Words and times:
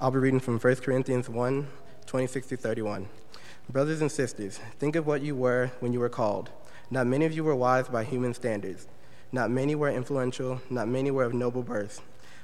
I'll 0.00 0.12
be 0.12 0.20
reading 0.20 0.38
from 0.38 0.60
1 0.60 0.76
Corinthians 0.76 1.28
1 1.28 1.66
26 2.06 2.46
to 2.46 2.56
31. 2.56 3.08
Brothers 3.68 4.00
and 4.00 4.12
sisters, 4.12 4.60
think 4.78 4.94
of 4.94 5.08
what 5.08 5.22
you 5.22 5.34
were 5.34 5.72
when 5.80 5.92
you 5.92 5.98
were 5.98 6.08
called. 6.08 6.50
Not 6.88 7.08
many 7.08 7.24
of 7.24 7.32
you 7.32 7.42
were 7.42 7.56
wise 7.56 7.88
by 7.88 8.04
human 8.04 8.32
standards. 8.32 8.86
Not 9.32 9.50
many 9.50 9.74
were 9.74 9.90
influential. 9.90 10.60
Not 10.70 10.86
many 10.86 11.10
were 11.10 11.24
of 11.24 11.34
noble 11.34 11.64
birth. 11.64 12.00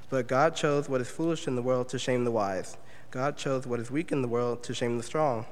But 0.09 0.27
God 0.27 0.57
chose 0.57 0.89
what 0.89 0.99
is 0.99 1.07
foolish 1.07 1.47
in 1.47 1.55
the 1.55 1.61
world 1.61 1.87
to 1.89 1.97
shame 1.97 2.25
the 2.25 2.31
wise. 2.31 2.75
God 3.09 3.37
chose 3.37 3.65
what 3.65 3.79
is 3.79 3.89
weak 3.89 4.11
in 4.11 4.21
the 4.21 4.27
world 4.27 4.61
to 4.63 4.73
shame 4.73 4.97
the 4.97 5.03
strong. 5.03 5.45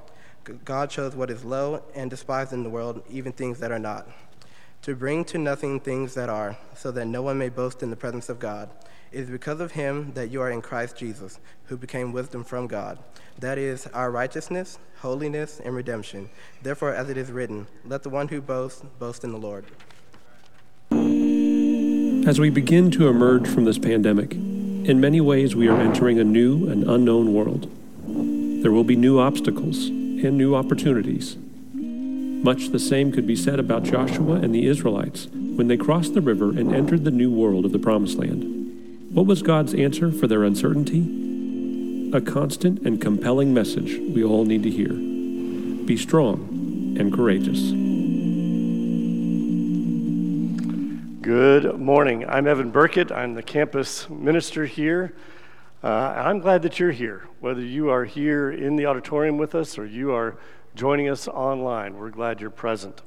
God 0.66 0.90
chose 0.90 1.16
what 1.16 1.32
is 1.32 1.46
low 1.46 1.84
and 1.96 2.10
despised 2.10 2.52
in 2.52 2.64
the 2.64 2.70
world, 2.70 3.02
even 3.10 3.32
things 3.32 3.62
that 3.62 3.72
are 3.72 3.80
not, 3.80 4.10
to 4.82 4.94
bring 4.94 5.24
to 5.24 5.38
nothing 5.38 5.80
things 5.80 6.16
that 6.16 6.28
are, 6.28 6.58
so 6.76 6.92
that 6.92 7.06
no 7.06 7.22
one 7.22 7.38
may 7.38 7.48
boast 7.48 7.82
in 7.82 7.92
the 7.92 7.96
presence 7.96 8.28
of 8.28 8.40
God. 8.40 8.70
It 9.14 9.20
is 9.20 9.30
because 9.30 9.60
of 9.60 9.74
him 9.74 10.12
that 10.16 10.32
you 10.32 10.42
are 10.42 10.50
in 10.50 10.64
Christ 10.64 10.98
Jesus, 10.98 11.40
who 11.66 11.78
became 11.78 12.14
wisdom 12.14 12.44
from 12.44 12.66
God. 12.66 12.98
That 13.38 13.60
is 13.60 13.86
our 13.94 14.10
righteousness, 14.10 14.80
holiness, 15.02 15.62
and 15.64 15.76
redemption. 15.76 16.32
Therefore, 16.64 16.96
as 16.96 17.12
it 17.12 17.18
is 17.18 17.32
written, 17.32 17.68
let 17.86 18.02
the 18.02 18.10
one 18.10 18.30
who 18.30 18.42
boasts 18.42 18.82
boast 18.98 19.24
in 19.24 19.32
the 19.32 19.38
Lord. 19.38 19.66
As 22.28 22.40
we 22.40 22.50
begin 22.50 22.90
to 22.90 23.08
emerge 23.08 23.48
from 23.48 23.66
this 23.66 23.78
pandemic, 23.78 24.34
in 24.34 25.00
many 25.00 25.22
ways 25.22 25.56
we 25.56 25.68
are 25.68 25.80
entering 25.80 26.18
a 26.18 26.24
new 26.24 26.68
and 26.68 26.84
unknown 26.84 27.36
world. 27.36 27.70
There 28.64 28.72
will 28.72 28.84
be 28.84 28.96
new 28.96 29.20
obstacles 29.20 29.90
and 29.90 30.40
new 30.40 30.56
opportunities. 30.56 31.38
Much 31.76 32.70
the 32.70 32.80
same 32.80 33.12
could 33.12 33.28
be 33.28 33.36
said 33.36 33.60
about 33.60 33.84
Joshua 33.84 34.38
and 34.38 34.56
the 34.56 34.66
Israelites 34.66 35.28
when 35.32 35.68
they 35.68 35.78
crossed 35.78 36.16
the 36.16 36.22
river 36.22 36.50
and 36.50 36.74
entered 36.74 37.06
the 37.06 37.12
new 37.12 37.32
world 37.32 37.64
of 37.64 37.72
the 37.72 37.78
Promised 37.78 38.18
Land. 38.18 38.63
What 39.14 39.28
was 39.28 39.44
God's 39.44 39.76
answer 39.76 40.12
for 40.12 40.26
their 40.26 40.44
uncertainty? 40.44 41.02
A 42.18 42.20
constant 42.20 42.82
and 42.82 43.00
compelling 43.00 43.54
message 43.54 44.00
we 44.00 44.24
all 44.24 44.44
need 44.44 44.64
to 44.64 44.72
hear 44.72 44.90
be 45.86 45.96
strong 45.98 46.96
and 46.98 47.14
courageous. 47.14 47.60
Good 51.22 51.80
morning. 51.80 52.28
I'm 52.28 52.48
Evan 52.48 52.72
Burkett. 52.72 53.12
I'm 53.12 53.36
the 53.36 53.44
campus 53.44 54.10
minister 54.10 54.66
here. 54.66 55.14
Uh, 55.84 55.90
I'm 55.90 56.40
glad 56.40 56.64
that 56.64 56.80
you're 56.80 56.92
here, 56.92 57.28
whether 57.40 57.62
you 57.62 57.92
are 57.92 58.06
here 58.06 58.50
in 58.50 58.78
the 58.78 58.88
auditorium 58.88 59.38
with 59.38 59.54
us 59.54 59.78
or 59.78 59.86
you 59.86 60.12
are 60.12 60.38
joining 60.74 61.08
us 61.08 61.28
online. 61.28 61.98
We're 61.98 62.10
glad 62.10 62.42
you're 62.42 62.50
present. 62.50 63.04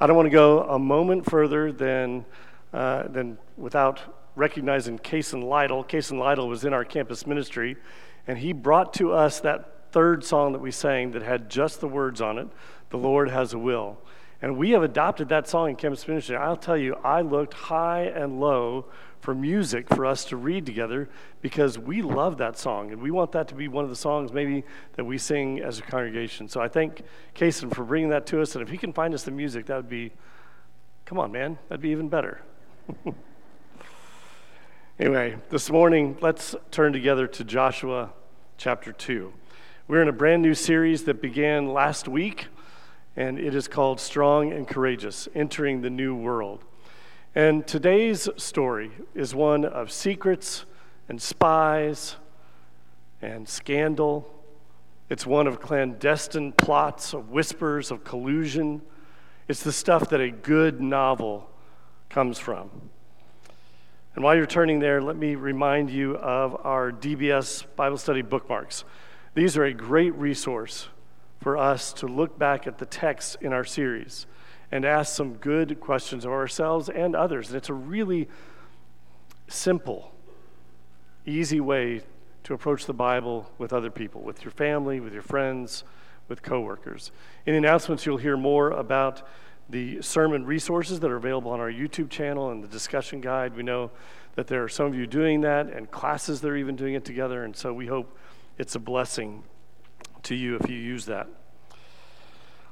I 0.00 0.06
don't 0.06 0.16
want 0.16 0.26
to 0.26 0.30
go 0.30 0.64
a 0.64 0.78
moment 0.78 1.24
further 1.24 1.72
than, 1.72 2.26
uh, 2.74 3.08
than 3.08 3.38
without 3.56 4.02
recognizing 4.36 4.98
Cason 4.98 5.42
Lytle. 5.42 5.82
Cason 5.82 6.18
Lytle 6.18 6.46
was 6.46 6.64
in 6.64 6.72
our 6.72 6.84
campus 6.84 7.26
ministry, 7.26 7.76
and 8.28 8.38
he 8.38 8.52
brought 8.52 8.94
to 8.94 9.12
us 9.12 9.40
that 9.40 9.90
third 9.90 10.22
song 10.22 10.52
that 10.52 10.60
we 10.60 10.70
sang 10.70 11.12
that 11.12 11.22
had 11.22 11.48
just 11.48 11.80
the 11.80 11.88
words 11.88 12.20
on 12.20 12.38
it 12.38 12.48
The 12.90 12.98
Lord 12.98 13.30
Has 13.30 13.52
a 13.52 13.58
Will. 13.58 13.98
And 14.42 14.58
we 14.58 14.70
have 14.70 14.82
adopted 14.82 15.30
that 15.30 15.48
song 15.48 15.70
in 15.70 15.76
campus 15.76 16.06
ministry. 16.06 16.36
I'll 16.36 16.56
tell 16.56 16.76
you, 16.76 16.94
I 17.02 17.22
looked 17.22 17.54
high 17.54 18.02
and 18.02 18.38
low 18.38 18.84
for 19.20 19.34
music 19.34 19.88
for 19.88 20.04
us 20.04 20.26
to 20.26 20.36
read 20.36 20.66
together 20.66 21.08
because 21.40 21.78
we 21.78 22.02
love 22.02 22.36
that 22.38 22.58
song 22.58 22.92
and 22.92 23.00
we 23.00 23.10
want 23.10 23.32
that 23.32 23.48
to 23.48 23.54
be 23.54 23.66
one 23.66 23.82
of 23.82 23.90
the 23.90 23.96
songs 23.96 24.32
maybe 24.32 24.62
that 24.96 25.04
we 25.04 25.16
sing 25.16 25.60
as 25.60 25.78
a 25.78 25.82
congregation. 25.82 26.48
So 26.48 26.60
I 26.60 26.68
thank 26.68 27.02
Cason 27.34 27.74
for 27.74 27.82
bringing 27.82 28.10
that 28.10 28.26
to 28.26 28.42
us. 28.42 28.54
And 28.54 28.62
if 28.62 28.68
he 28.68 28.76
can 28.76 28.92
find 28.92 29.14
us 29.14 29.22
the 29.22 29.30
music, 29.30 29.66
that 29.66 29.76
would 29.76 29.88
be, 29.88 30.12
come 31.06 31.18
on, 31.18 31.32
man, 31.32 31.58
that'd 31.68 31.80
be 31.80 31.88
even 31.88 32.08
better. 32.08 32.42
Anyway, 34.98 35.36
this 35.50 35.68
morning, 35.68 36.16
let's 36.22 36.56
turn 36.70 36.90
together 36.90 37.26
to 37.26 37.44
Joshua 37.44 38.14
chapter 38.56 38.92
2. 38.92 39.30
We're 39.88 40.00
in 40.00 40.08
a 40.08 40.12
brand 40.12 40.40
new 40.40 40.54
series 40.54 41.04
that 41.04 41.20
began 41.20 41.70
last 41.74 42.08
week, 42.08 42.46
and 43.14 43.38
it 43.38 43.54
is 43.54 43.68
called 43.68 44.00
Strong 44.00 44.54
and 44.54 44.66
Courageous 44.66 45.28
Entering 45.34 45.82
the 45.82 45.90
New 45.90 46.16
World. 46.16 46.64
And 47.34 47.66
today's 47.66 48.26
story 48.38 48.90
is 49.14 49.34
one 49.34 49.66
of 49.66 49.92
secrets 49.92 50.64
and 51.10 51.20
spies 51.20 52.16
and 53.20 53.46
scandal. 53.46 54.26
It's 55.10 55.26
one 55.26 55.46
of 55.46 55.60
clandestine 55.60 56.52
plots, 56.52 57.12
of 57.12 57.28
whispers, 57.28 57.90
of 57.90 58.02
collusion. 58.02 58.80
It's 59.46 59.62
the 59.62 59.72
stuff 59.72 60.08
that 60.08 60.22
a 60.22 60.30
good 60.30 60.80
novel 60.80 61.50
comes 62.08 62.38
from. 62.38 62.70
And 64.16 64.24
while 64.24 64.34
you're 64.34 64.46
turning 64.46 64.78
there, 64.78 65.02
let 65.02 65.16
me 65.16 65.34
remind 65.34 65.90
you 65.90 66.16
of 66.16 66.56
our 66.64 66.90
DBS 66.90 67.66
Bible 67.76 67.98
study 67.98 68.22
bookmarks. 68.22 68.84
These 69.34 69.58
are 69.58 69.64
a 69.64 69.74
great 69.74 70.14
resource 70.14 70.88
for 71.42 71.58
us 71.58 71.92
to 71.92 72.06
look 72.06 72.38
back 72.38 72.66
at 72.66 72.78
the 72.78 72.86
text 72.86 73.36
in 73.42 73.52
our 73.52 73.62
series 73.62 74.24
and 74.72 74.86
ask 74.86 75.14
some 75.14 75.34
good 75.34 75.80
questions 75.80 76.24
of 76.24 76.32
ourselves 76.32 76.88
and 76.88 77.14
others. 77.14 77.48
And 77.48 77.58
it's 77.58 77.68
a 77.68 77.74
really 77.74 78.26
simple, 79.48 80.14
easy 81.26 81.60
way 81.60 82.00
to 82.44 82.54
approach 82.54 82.86
the 82.86 82.94
Bible 82.94 83.50
with 83.58 83.74
other 83.74 83.90
people, 83.90 84.22
with 84.22 84.44
your 84.44 84.50
family, 84.50 84.98
with 84.98 85.12
your 85.12 85.20
friends, 85.20 85.84
with 86.26 86.42
coworkers. 86.42 87.12
In 87.44 87.54
announcements, 87.54 88.06
you'll 88.06 88.16
hear 88.16 88.38
more 88.38 88.70
about 88.70 89.28
the 89.68 90.00
sermon 90.00 90.44
resources 90.44 91.00
that 91.00 91.10
are 91.10 91.16
available 91.16 91.50
on 91.50 91.60
our 91.60 91.70
YouTube 91.70 92.10
channel 92.10 92.50
and 92.50 92.62
the 92.62 92.68
discussion 92.68 93.20
guide. 93.20 93.56
We 93.56 93.62
know 93.62 93.90
that 94.36 94.46
there 94.46 94.62
are 94.62 94.68
some 94.68 94.86
of 94.86 94.94
you 94.94 95.06
doing 95.06 95.40
that 95.40 95.68
and 95.68 95.90
classes 95.90 96.40
that 96.40 96.48
are 96.48 96.56
even 96.56 96.76
doing 96.76 96.94
it 96.94 97.04
together, 97.04 97.44
and 97.44 97.56
so 97.56 97.72
we 97.72 97.86
hope 97.86 98.16
it's 98.58 98.74
a 98.74 98.78
blessing 98.78 99.42
to 100.22 100.34
you 100.34 100.56
if 100.56 100.68
you 100.70 100.76
use 100.76 101.06
that. 101.06 101.28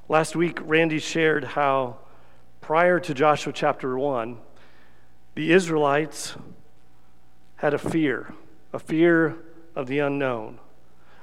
Last 0.09 0.37
week, 0.37 0.59
Randy 0.63 0.99
shared 0.99 1.45
how 1.45 1.99
prior 2.61 3.01
to 3.01 3.15
Joshua 3.15 3.53
chapter 3.53 3.99
1, 3.99 4.39
the 5.35 5.51
Israelites 5.51 6.37
had 7.57 7.75
a 7.75 7.79
fear, 7.79 8.35
a 8.73 8.79
fear 8.79 9.37
of 9.75 9.87
the 9.87 9.99
unknown 9.99 10.61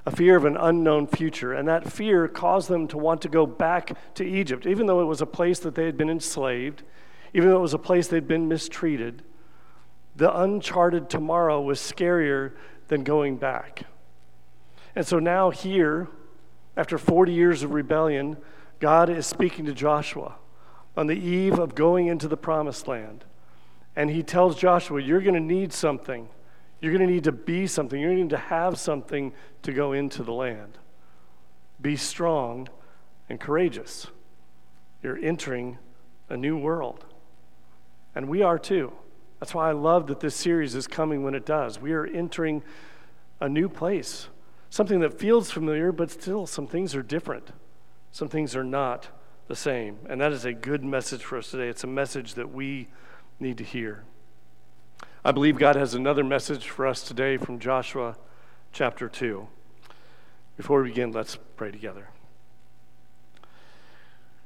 a 0.05 0.11
fear 0.11 0.35
of 0.35 0.45
an 0.45 0.57
unknown 0.57 1.07
future. 1.07 1.53
And 1.53 1.67
that 1.67 1.91
fear 1.91 2.27
caused 2.27 2.69
them 2.69 2.87
to 2.89 2.97
want 2.97 3.21
to 3.21 3.29
go 3.29 3.45
back 3.45 3.97
to 4.15 4.25
Egypt, 4.25 4.65
even 4.65 4.87
though 4.87 5.01
it 5.01 5.05
was 5.05 5.21
a 5.21 5.25
place 5.25 5.59
that 5.59 5.75
they 5.75 5.85
had 5.85 5.97
been 5.97 6.09
enslaved, 6.09 6.83
even 7.33 7.49
though 7.49 7.57
it 7.57 7.61
was 7.61 7.73
a 7.73 7.79
place 7.79 8.07
they'd 8.07 8.27
been 8.27 8.47
mistreated. 8.47 9.23
The 10.15 10.35
uncharted 10.37 11.09
tomorrow 11.09 11.61
was 11.61 11.79
scarier 11.79 12.53
than 12.87 13.03
going 13.03 13.37
back. 13.37 13.83
And 14.95 15.07
so 15.07 15.19
now, 15.19 15.51
here, 15.51 16.09
after 16.75 16.97
40 16.97 17.31
years 17.31 17.63
of 17.63 17.71
rebellion, 17.71 18.37
God 18.79 19.09
is 19.09 19.25
speaking 19.25 19.65
to 19.65 19.73
Joshua 19.73 20.35
on 20.97 21.07
the 21.07 21.15
eve 21.15 21.57
of 21.57 21.75
going 21.75 22.07
into 22.07 22.27
the 22.27 22.35
promised 22.35 22.87
land. 22.87 23.23
And 23.95 24.09
he 24.09 24.23
tells 24.23 24.57
Joshua, 24.57 25.01
You're 25.01 25.21
going 25.21 25.35
to 25.35 25.39
need 25.39 25.71
something. 25.71 26.27
You're 26.81 26.91
going 26.91 27.07
to 27.07 27.13
need 27.13 27.25
to 27.25 27.31
be 27.31 27.67
something. 27.67 27.99
You're 27.99 28.09
going 28.09 28.17
to 28.17 28.23
need 28.23 28.29
to 28.31 28.37
have 28.37 28.79
something 28.79 29.33
to 29.61 29.71
go 29.71 29.93
into 29.93 30.23
the 30.23 30.33
land. 30.33 30.79
Be 31.79 31.95
strong 31.95 32.67
and 33.29 33.39
courageous. 33.39 34.07
You're 35.03 35.17
entering 35.17 35.77
a 36.29 36.37
new 36.37 36.57
world. 36.57 37.05
And 38.15 38.27
we 38.27 38.41
are 38.41 38.59
too. 38.59 38.93
That's 39.39 39.53
why 39.53 39.69
I 39.69 39.73
love 39.73 40.07
that 40.07 40.19
this 40.19 40.35
series 40.35 40.75
is 40.75 40.87
coming 40.87 41.23
when 41.23 41.33
it 41.33 41.45
does. 41.45 41.79
We 41.79 41.93
are 41.93 42.05
entering 42.05 42.63
a 43.39 43.49
new 43.49 43.69
place, 43.69 44.27
something 44.69 44.99
that 44.99 45.19
feels 45.19 45.49
familiar, 45.49 45.91
but 45.91 46.11
still 46.11 46.45
some 46.45 46.67
things 46.67 46.95
are 46.95 47.01
different. 47.01 47.51
Some 48.11 48.27
things 48.27 48.55
are 48.55 48.63
not 48.63 49.07
the 49.47 49.55
same. 49.55 49.97
And 50.09 50.21
that 50.21 50.31
is 50.31 50.45
a 50.45 50.53
good 50.53 50.83
message 50.83 51.23
for 51.23 51.37
us 51.37 51.49
today. 51.49 51.69
It's 51.69 51.83
a 51.83 51.87
message 51.87 52.35
that 52.35 52.53
we 52.53 52.87
need 53.39 53.57
to 53.57 53.63
hear. 53.63 54.03
I 55.23 55.31
believe 55.31 55.59
God 55.59 55.75
has 55.75 55.93
another 55.93 56.23
message 56.23 56.67
for 56.67 56.87
us 56.87 57.03
today 57.03 57.37
from 57.37 57.59
Joshua 57.59 58.17
chapter 58.71 59.07
2. 59.07 59.47
Before 60.57 60.81
we 60.81 60.89
begin, 60.89 61.11
let's 61.11 61.37
pray 61.55 61.69
together. 61.69 62.09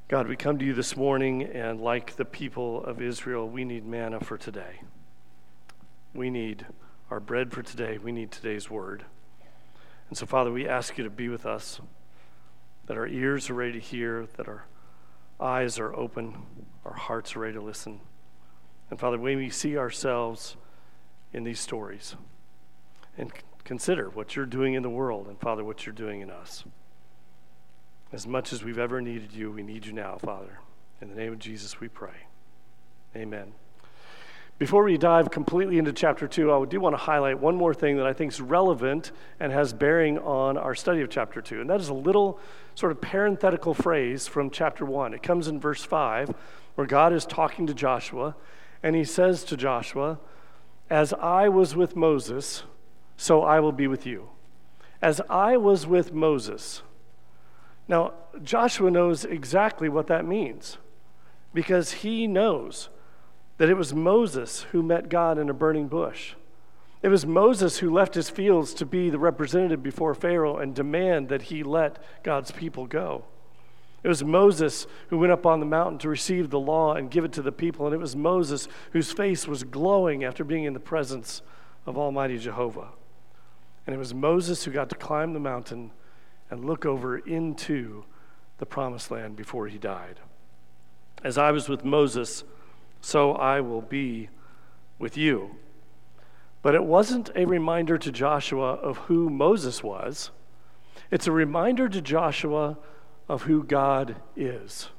God, 0.09 0.27
we 0.27 0.35
come 0.35 0.59
to 0.59 0.65
you 0.65 0.73
this 0.73 0.97
morning, 0.97 1.43
and 1.43 1.79
like 1.79 2.17
the 2.17 2.25
people 2.25 2.83
of 2.83 3.01
Israel, 3.01 3.47
we 3.47 3.63
need 3.63 3.85
manna 3.85 4.19
for 4.19 4.37
today. 4.37 4.81
We 6.13 6.29
need 6.29 6.65
our 7.09 7.21
bread 7.21 7.53
for 7.53 7.61
today. 7.61 7.97
We 7.97 8.11
need 8.11 8.31
today's 8.31 8.69
word. 8.69 9.05
And 10.09 10.17
so, 10.17 10.25
Father, 10.25 10.51
we 10.51 10.67
ask 10.67 10.97
you 10.97 11.05
to 11.05 11.09
be 11.09 11.29
with 11.29 11.45
us, 11.45 11.79
that 12.87 12.97
our 12.97 13.07
ears 13.07 13.49
are 13.49 13.53
ready 13.53 13.71
to 13.71 13.79
hear, 13.79 14.27
that 14.35 14.49
our 14.49 14.65
eyes 15.39 15.79
are 15.79 15.95
open, 15.95 16.35
our 16.83 16.95
hearts 16.95 17.33
are 17.33 17.39
ready 17.39 17.53
to 17.53 17.61
listen. 17.61 18.01
And 18.89 18.99
Father, 18.99 19.17
when 19.17 19.37
we 19.37 19.49
see 19.49 19.77
ourselves 19.77 20.57
in 21.33 21.43
these 21.43 21.59
stories 21.59 22.15
and 23.17 23.31
consider 23.63 24.09
what 24.09 24.35
you're 24.35 24.45
doing 24.45 24.73
in 24.73 24.83
the 24.83 24.89
world 24.89 25.27
and, 25.27 25.39
Father, 25.39 25.63
what 25.63 25.85
you're 25.85 25.93
doing 25.93 26.21
in 26.21 26.29
us. 26.29 26.63
As 28.11 28.27
much 28.27 28.53
as 28.53 28.63
we've 28.63 28.77
ever 28.77 29.01
needed 29.01 29.33
you, 29.33 29.51
we 29.51 29.63
need 29.63 29.85
you 29.85 29.93
now, 29.93 30.17
Father. 30.17 30.59
In 31.01 31.09
the 31.09 31.15
name 31.15 31.33
of 31.33 31.39
Jesus, 31.39 31.79
we 31.79 31.87
pray. 31.87 32.27
Amen. 33.15 33.53
Before 34.57 34.83
we 34.83 34.97
dive 34.97 35.31
completely 35.31 35.77
into 35.77 35.91
chapter 35.91 36.29
2, 36.29 36.53
I 36.53 36.63
do 36.63 36.79
want 36.79 36.93
to 36.93 36.97
highlight 36.97 37.39
one 37.39 37.57
more 37.57 37.73
thing 37.73 37.97
that 37.97 38.05
I 38.05 38.13
think 38.13 38.31
is 38.31 38.39
relevant 38.39 39.11
and 39.37 39.51
has 39.51 39.73
bearing 39.73 40.17
on 40.19 40.57
our 40.57 40.73
study 40.73 41.01
of 41.01 41.09
chapter 41.09 41.41
2, 41.41 41.59
and 41.59 41.69
that 41.69 41.81
is 41.81 41.89
a 41.89 41.93
little 41.93 42.39
sort 42.73 42.93
of 42.93 43.01
parenthetical 43.01 43.73
phrase 43.73 44.27
from 44.27 44.49
chapter 44.49 44.85
1. 44.85 45.13
It 45.13 45.21
comes 45.21 45.49
in 45.49 45.59
verse 45.59 45.83
5, 45.83 46.33
where 46.75 46.87
God 46.87 47.11
is 47.11 47.25
talking 47.25 47.67
to 47.67 47.73
Joshua, 47.73 48.35
and 48.81 48.95
he 48.95 49.03
says 49.03 49.43
to 49.45 49.57
Joshua, 49.57 50.19
As 50.89 51.13
I 51.13 51.49
was 51.49 51.75
with 51.75 51.95
Moses, 51.95 52.63
so 53.17 53.43
I 53.43 53.59
will 53.59 53.71
be 53.71 53.87
with 53.87 54.05
you. 54.05 54.29
As 55.01 55.21
I 55.29 55.57
was 55.57 55.87
with 55.87 56.13
Moses. 56.13 56.83
Now, 57.87 58.13
Joshua 58.43 58.91
knows 58.91 59.25
exactly 59.25 59.89
what 59.89 60.07
that 60.07 60.25
means 60.25 60.77
because 61.53 61.91
he 61.93 62.27
knows 62.27 62.89
that 63.57 63.69
it 63.69 63.75
was 63.75 63.93
Moses 63.93 64.63
who 64.71 64.83
met 64.83 65.09
God 65.09 65.37
in 65.37 65.49
a 65.49 65.53
burning 65.53 65.87
bush. 65.87 66.35
It 67.01 67.09
was 67.09 67.25
Moses 67.25 67.77
who 67.77 67.93
left 67.93 68.15
his 68.15 68.29
fields 68.29 68.73
to 68.75 68.85
be 68.85 69.09
the 69.09 69.19
representative 69.19 69.83
before 69.83 70.15
Pharaoh 70.15 70.57
and 70.57 70.75
demand 70.75 71.29
that 71.29 71.43
he 71.43 71.63
let 71.63 72.03
God's 72.23 72.51
people 72.51 72.87
go. 72.87 73.25
It 74.05 74.07
was 74.07 74.23
Moses 74.23 74.85
who 75.07 75.17
went 75.17 75.31
up 75.31 75.47
on 75.47 75.59
the 75.59 75.65
mountain 75.65 75.97
to 75.97 76.09
receive 76.09 76.51
the 76.51 76.59
law 76.59 76.93
and 76.93 77.09
give 77.09 77.25
it 77.25 77.31
to 77.31 77.41
the 77.41 77.51
people. 77.51 77.87
And 77.87 77.95
it 77.95 77.97
was 77.97 78.15
Moses 78.15 78.67
whose 78.91 79.11
face 79.11 79.47
was 79.47 79.63
glowing 79.63 80.23
after 80.23 80.43
being 80.43 80.65
in 80.65 80.73
the 80.73 80.79
presence 80.79 81.41
of 81.87 81.97
Almighty 81.97 82.37
Jehovah. 82.37 82.89
And 83.87 83.95
it 83.95 83.97
was 83.97 84.13
Moses 84.13 84.63
who 84.63 84.69
got 84.69 84.89
to 84.89 84.95
climb 84.95 85.33
the 85.33 85.39
mountain 85.39 85.89
and 86.51 86.65
look 86.65 86.85
over 86.85 87.17
into 87.17 88.05
the 88.59 88.67
promised 88.67 89.09
land 89.09 89.35
before 89.35 89.67
he 89.69 89.79
died. 89.79 90.19
As 91.23 91.39
I 91.39 91.49
was 91.49 91.67
with 91.67 91.83
Moses, 91.83 92.43
so 93.01 93.31
I 93.31 93.59
will 93.59 93.81
be 93.81 94.29
with 94.99 95.17
you. 95.17 95.55
But 96.61 96.75
it 96.75 96.83
wasn't 96.83 97.31
a 97.35 97.45
reminder 97.45 97.97
to 97.97 98.11
Joshua 98.11 98.73
of 98.73 98.97
who 98.97 99.31
Moses 99.31 99.81
was, 99.81 100.29
it's 101.09 101.25
a 101.25 101.31
reminder 101.31 101.89
to 101.89 102.01
Joshua 102.03 102.77
of 103.27 103.43
who 103.43 103.63
God 103.63 104.15
is. 104.35 104.89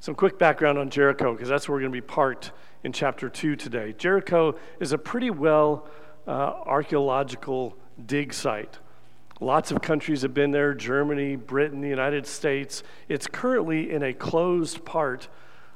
Some 0.00 0.14
quick 0.14 0.38
background 0.38 0.78
on 0.78 0.90
Jericho, 0.90 1.32
because 1.32 1.48
that's 1.48 1.68
where 1.68 1.76
we're 1.76 1.82
going 1.82 1.92
to 1.92 1.96
be 1.96 2.00
parked 2.00 2.50
in 2.82 2.92
chapter 2.92 3.28
2 3.28 3.54
today. 3.56 3.94
Jericho 3.96 4.56
is 4.80 4.92
a 4.92 4.98
pretty 4.98 5.30
well 5.30 5.86
uh, 6.26 6.30
archaeological 6.30 7.76
dig 8.04 8.34
site. 8.34 8.78
Lots 9.40 9.70
of 9.70 9.82
countries 9.82 10.22
have 10.22 10.34
been 10.34 10.50
there 10.50 10.74
Germany, 10.74 11.36
Britain, 11.36 11.80
the 11.80 11.88
United 11.88 12.26
States. 12.26 12.82
It's 13.08 13.26
currently 13.26 13.90
in 13.90 14.02
a 14.02 14.12
closed 14.12 14.84
part 14.84 15.28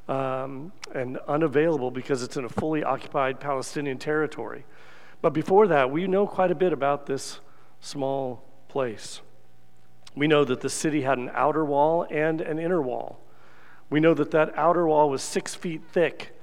um, 0.08 0.72
and 0.94 1.18
unavailable 1.28 1.90
because 1.90 2.22
it's 2.22 2.36
in 2.36 2.44
a 2.44 2.48
fully 2.48 2.84
occupied 2.84 3.40
Palestinian 3.40 3.98
territory. 3.98 4.64
But 5.20 5.32
before 5.32 5.66
that, 5.68 5.90
we 5.90 6.06
know 6.06 6.26
quite 6.26 6.50
a 6.50 6.54
bit 6.54 6.72
about 6.72 7.06
this 7.06 7.40
small 7.80 8.44
place. 8.68 9.20
We 10.16 10.26
know 10.26 10.44
that 10.44 10.62
the 10.62 10.70
city 10.70 11.02
had 11.02 11.18
an 11.18 11.30
outer 11.34 11.64
wall 11.64 12.06
and 12.10 12.40
an 12.40 12.58
inner 12.58 12.82
wall. 12.82 13.20
We 13.90 14.00
know 14.00 14.14
that 14.14 14.32
that 14.32 14.56
outer 14.56 14.86
wall 14.86 15.10
was 15.10 15.22
six 15.22 15.54
feet 15.54 15.82
thick, 15.92 16.36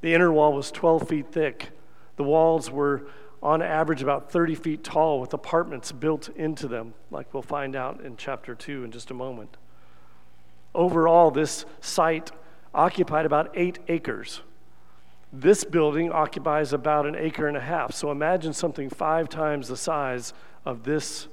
the 0.00 0.14
inner 0.14 0.32
wall 0.32 0.52
was 0.52 0.70
12 0.70 1.08
feet 1.08 1.26
thick. 1.32 1.70
The 2.16 2.24
walls 2.24 2.70
were 2.70 3.02
on 3.42 3.62
average 3.62 4.02
about 4.02 4.30
30 4.30 4.54
feet 4.54 4.84
tall 4.84 5.20
with 5.20 5.32
apartments 5.32 5.92
built 5.92 6.28
into 6.30 6.68
them, 6.68 6.94
like 7.10 7.32
we'll 7.32 7.42
find 7.42 7.74
out 7.74 8.00
in 8.00 8.16
chapter 8.16 8.54
2 8.54 8.84
in 8.84 8.90
just 8.90 9.10
a 9.10 9.14
moment. 9.14 9.56
Overall, 10.74 11.30
this 11.30 11.64
site 11.80 12.30
occupied 12.74 13.26
about 13.26 13.50
eight 13.54 13.78
acres. 13.88 14.42
This 15.32 15.64
building 15.64 16.10
occupies 16.12 16.72
about 16.72 17.06
an 17.06 17.14
acre 17.14 17.46
and 17.46 17.56
a 17.56 17.60
half. 17.60 17.92
So 17.94 18.10
imagine 18.10 18.52
something 18.52 18.90
five 18.90 19.28
times 19.28 19.68
the 19.68 19.76
size 19.76 20.32
of 20.64 20.84
this 20.84 21.28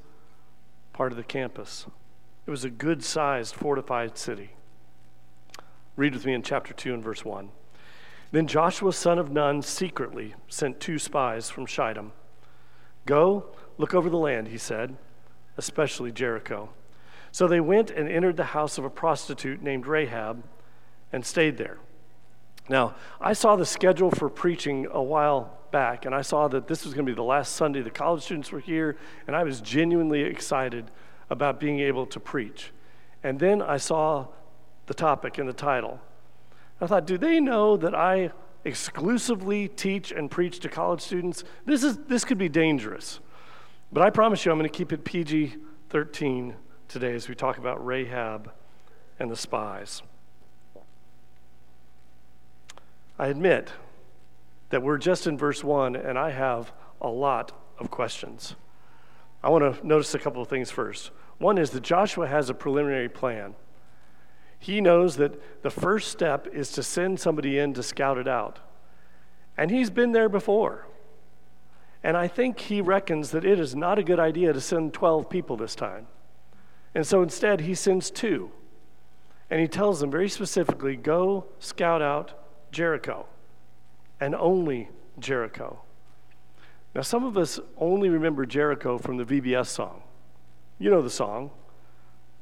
part 0.98 1.12
of 1.12 1.18
the 1.18 1.24
campus. 1.24 1.86
It 2.48 2.50
was 2.50 2.66
a 2.66 2.72
good 2.72 3.04
sized 3.04 3.54
fortified 3.54 4.18
city. 4.18 4.56
Read 5.96 6.16
with 6.16 6.26
me 6.26 6.34
in 6.34 6.42
chapter 6.42 6.74
2 6.74 6.92
and 6.92 7.04
verse 7.04 7.24
1. 7.24 7.50
Then 8.32 8.48
Joshua, 8.48 8.92
son 8.92 9.20
of 9.20 9.32
Nun, 9.32 9.62
secretly 9.62 10.34
sent 10.48 10.80
two 10.80 10.98
spies 10.98 11.52
from 11.52 11.68
Shittim. 11.68 12.14
Go, 13.06 13.46
look 13.78 13.94
over 13.94 14.10
the 14.10 14.18
land, 14.18 14.48
he 14.48 14.58
said, 14.58 14.98
especially 15.56 16.12
Jericho. 16.12 16.70
So 17.32 17.48
they 17.48 17.60
went 17.60 17.92
and 17.92 18.10
entered 18.10 18.36
the 18.36 18.46
house 18.46 18.80
of 18.80 18.84
a 18.84 18.90
prostitute 18.90 19.62
named 19.62 19.86
Rahab 19.86 20.44
and 21.14 21.24
stayed 21.24 21.58
there. 21.58 21.78
Now, 22.70 22.96
I 23.22 23.34
saw 23.34 23.56
the 23.56 23.68
schedule 23.68 24.10
for 24.10 24.30
preaching 24.30 24.88
a 24.92 25.04
while 25.04 25.57
back, 25.78 26.06
and 26.06 26.16
I 26.16 26.24
saw 26.24 26.48
that 26.48 26.68
this 26.68 26.84
was 26.86 26.96
going 26.96 27.06
to 27.06 27.12
be 27.12 27.16
the 27.16 27.22
last 27.22 27.56
Sunday 27.56 27.84
the 27.84 27.92
college 27.92 28.24
students 28.24 28.52
were 28.52 28.60
here, 28.60 28.98
and 29.28 29.36
I 29.36 29.44
was 29.44 29.62
genuinely 29.62 30.24
excited 30.24 30.90
about 31.30 31.60
being 31.60 31.80
able 31.82 32.08
to 32.08 32.20
preach. 32.20 32.72
And 33.22 33.40
then 33.40 33.62
I 33.62 33.78
saw 33.78 34.26
the 34.88 34.96
topic 34.96 35.38
and 35.38 35.48
the 35.48 35.54
title 35.54 36.00
I 36.82 36.88
thought, 36.88 37.06
do 37.06 37.18
they 37.18 37.40
know 37.40 37.78
that 37.78 37.94
I 37.94 38.32
exclusively 38.64 39.68
teach 39.68 40.12
and 40.12 40.32
preach 40.32 40.60
to 40.62 40.70
college 40.70 41.02
students? 41.02 41.44
This, 41.66 41.84
is, 41.84 41.98
this 42.08 42.26
could 42.26 42.40
be 42.40 42.50
dangerous. 42.50 43.20
But 43.92 44.02
I 44.02 44.10
promise 44.10 44.46
you, 44.46 44.52
I'm 44.52 44.58
going 44.58 44.70
to 44.70 44.76
keep 44.76 44.92
it 44.92 45.04
PG 45.04 45.58
13 45.90 46.56
today 46.88 47.14
as 47.14 47.30
we 47.30 47.36
talk 47.36 47.60
about 47.60 47.84
Rahab 47.86 48.52
and 49.20 49.30
the 49.30 49.36
spies. 49.36 50.02
I 53.20 53.28
admit 53.28 53.72
that 54.70 54.84
we're 54.84 54.98
just 54.98 55.28
in 55.28 55.38
verse 55.38 55.64
1, 55.64 55.96
and 55.96 56.18
I 56.18 56.32
have 56.32 56.72
a 57.02 57.08
lot 57.08 57.52
of 57.80 57.90
questions. 57.90 58.56
I 59.44 59.50
want 59.50 59.80
to 59.80 59.88
notice 59.88 60.14
a 60.14 60.20
couple 60.20 60.42
of 60.42 60.48
things 60.48 60.72
first. 60.72 61.12
One 61.38 61.58
is 61.58 61.70
that 61.72 61.84
Joshua 61.84 62.28
has 62.28 62.50
a 62.50 62.54
preliminary 62.54 63.10
plan. 63.10 63.56
He 64.60 64.82
knows 64.82 65.18
that 65.18 65.62
the 65.62 65.70
first 65.70 66.12
step 66.12 66.48
is 66.52 66.72
to 66.72 66.84
send 66.84 67.20
somebody 67.20 67.60
in 67.60 67.74
to 67.76 67.84
scout 67.84 68.18
it 68.18 68.28
out. 68.28 68.60
And 69.56 69.72
he's 69.72 69.90
been 69.90 70.12
there 70.12 70.30
before. 70.30 70.88
And 72.04 72.18
I 72.18 72.28
think 72.28 72.60
he 72.60 72.82
reckons 72.82 73.32
that 73.32 73.46
it 73.46 73.60
is 73.60 73.76
not 73.76 74.00
a 74.00 74.04
good 74.04 74.20
idea 74.20 74.54
to 74.54 74.62
send 74.62 74.94
12 74.94 75.30
people 75.30 75.58
this 75.58 75.76
time. 75.76 76.08
And 76.96 77.06
so 77.06 77.22
instead, 77.22 77.62
he 77.62 77.76
sends 77.76 78.10
two. 78.10 78.52
And 79.50 79.62
he 79.62 79.68
tells 79.68 80.00
them 80.00 80.12
very 80.12 80.30
specifically 80.30 80.96
go 80.96 81.46
scout 81.60 82.02
out 82.02 82.34
Jericho, 82.72 83.28
and 84.20 84.36
only 84.36 84.90
Jericho. 85.20 85.82
Now, 86.96 87.02
some 87.02 87.24
of 87.24 87.38
us 87.38 87.60
only 87.78 88.10
remember 88.10 88.46
Jericho 88.46 88.98
from 88.98 89.18
the 89.18 89.24
VBS 89.24 89.68
song. 89.68 90.04
You 90.80 90.90
know 90.90 91.02
the 91.02 91.10
song 91.10 91.52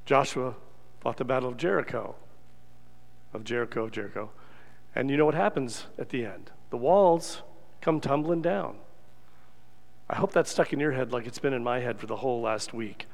Joshua 0.05 0.55
fought 1.00 1.17
the 1.17 1.25
Battle 1.25 1.50
of 1.50 1.58
Jericho, 1.58 2.15
of 3.34 3.44
Jericho, 3.44 3.89
Jericho. 3.89 4.29
And 4.94 5.10
you 5.10 5.17
know 5.17 5.25
what 5.25 5.36
happens 5.36 5.88
at 5.98 6.10
the 6.10 6.25
end? 6.25 6.51
The 6.70 6.77
walls 6.77 7.41
come 7.82 8.00
tumbling 8.00 8.41
down. 8.41 8.77
I 10.10 10.15
hope 10.15 10.32
that's 10.32 10.51
stuck 10.51 10.74
in 10.74 10.79
your 10.79 10.91
head 10.91 11.12
like 11.12 11.25
it's 11.25 11.39
been 11.39 11.53
in 11.53 11.63
my 11.63 11.79
head 11.79 12.00
for 12.00 12.05
the 12.05 12.17
whole 12.17 12.41
last 12.41 12.74
week. 12.74 13.08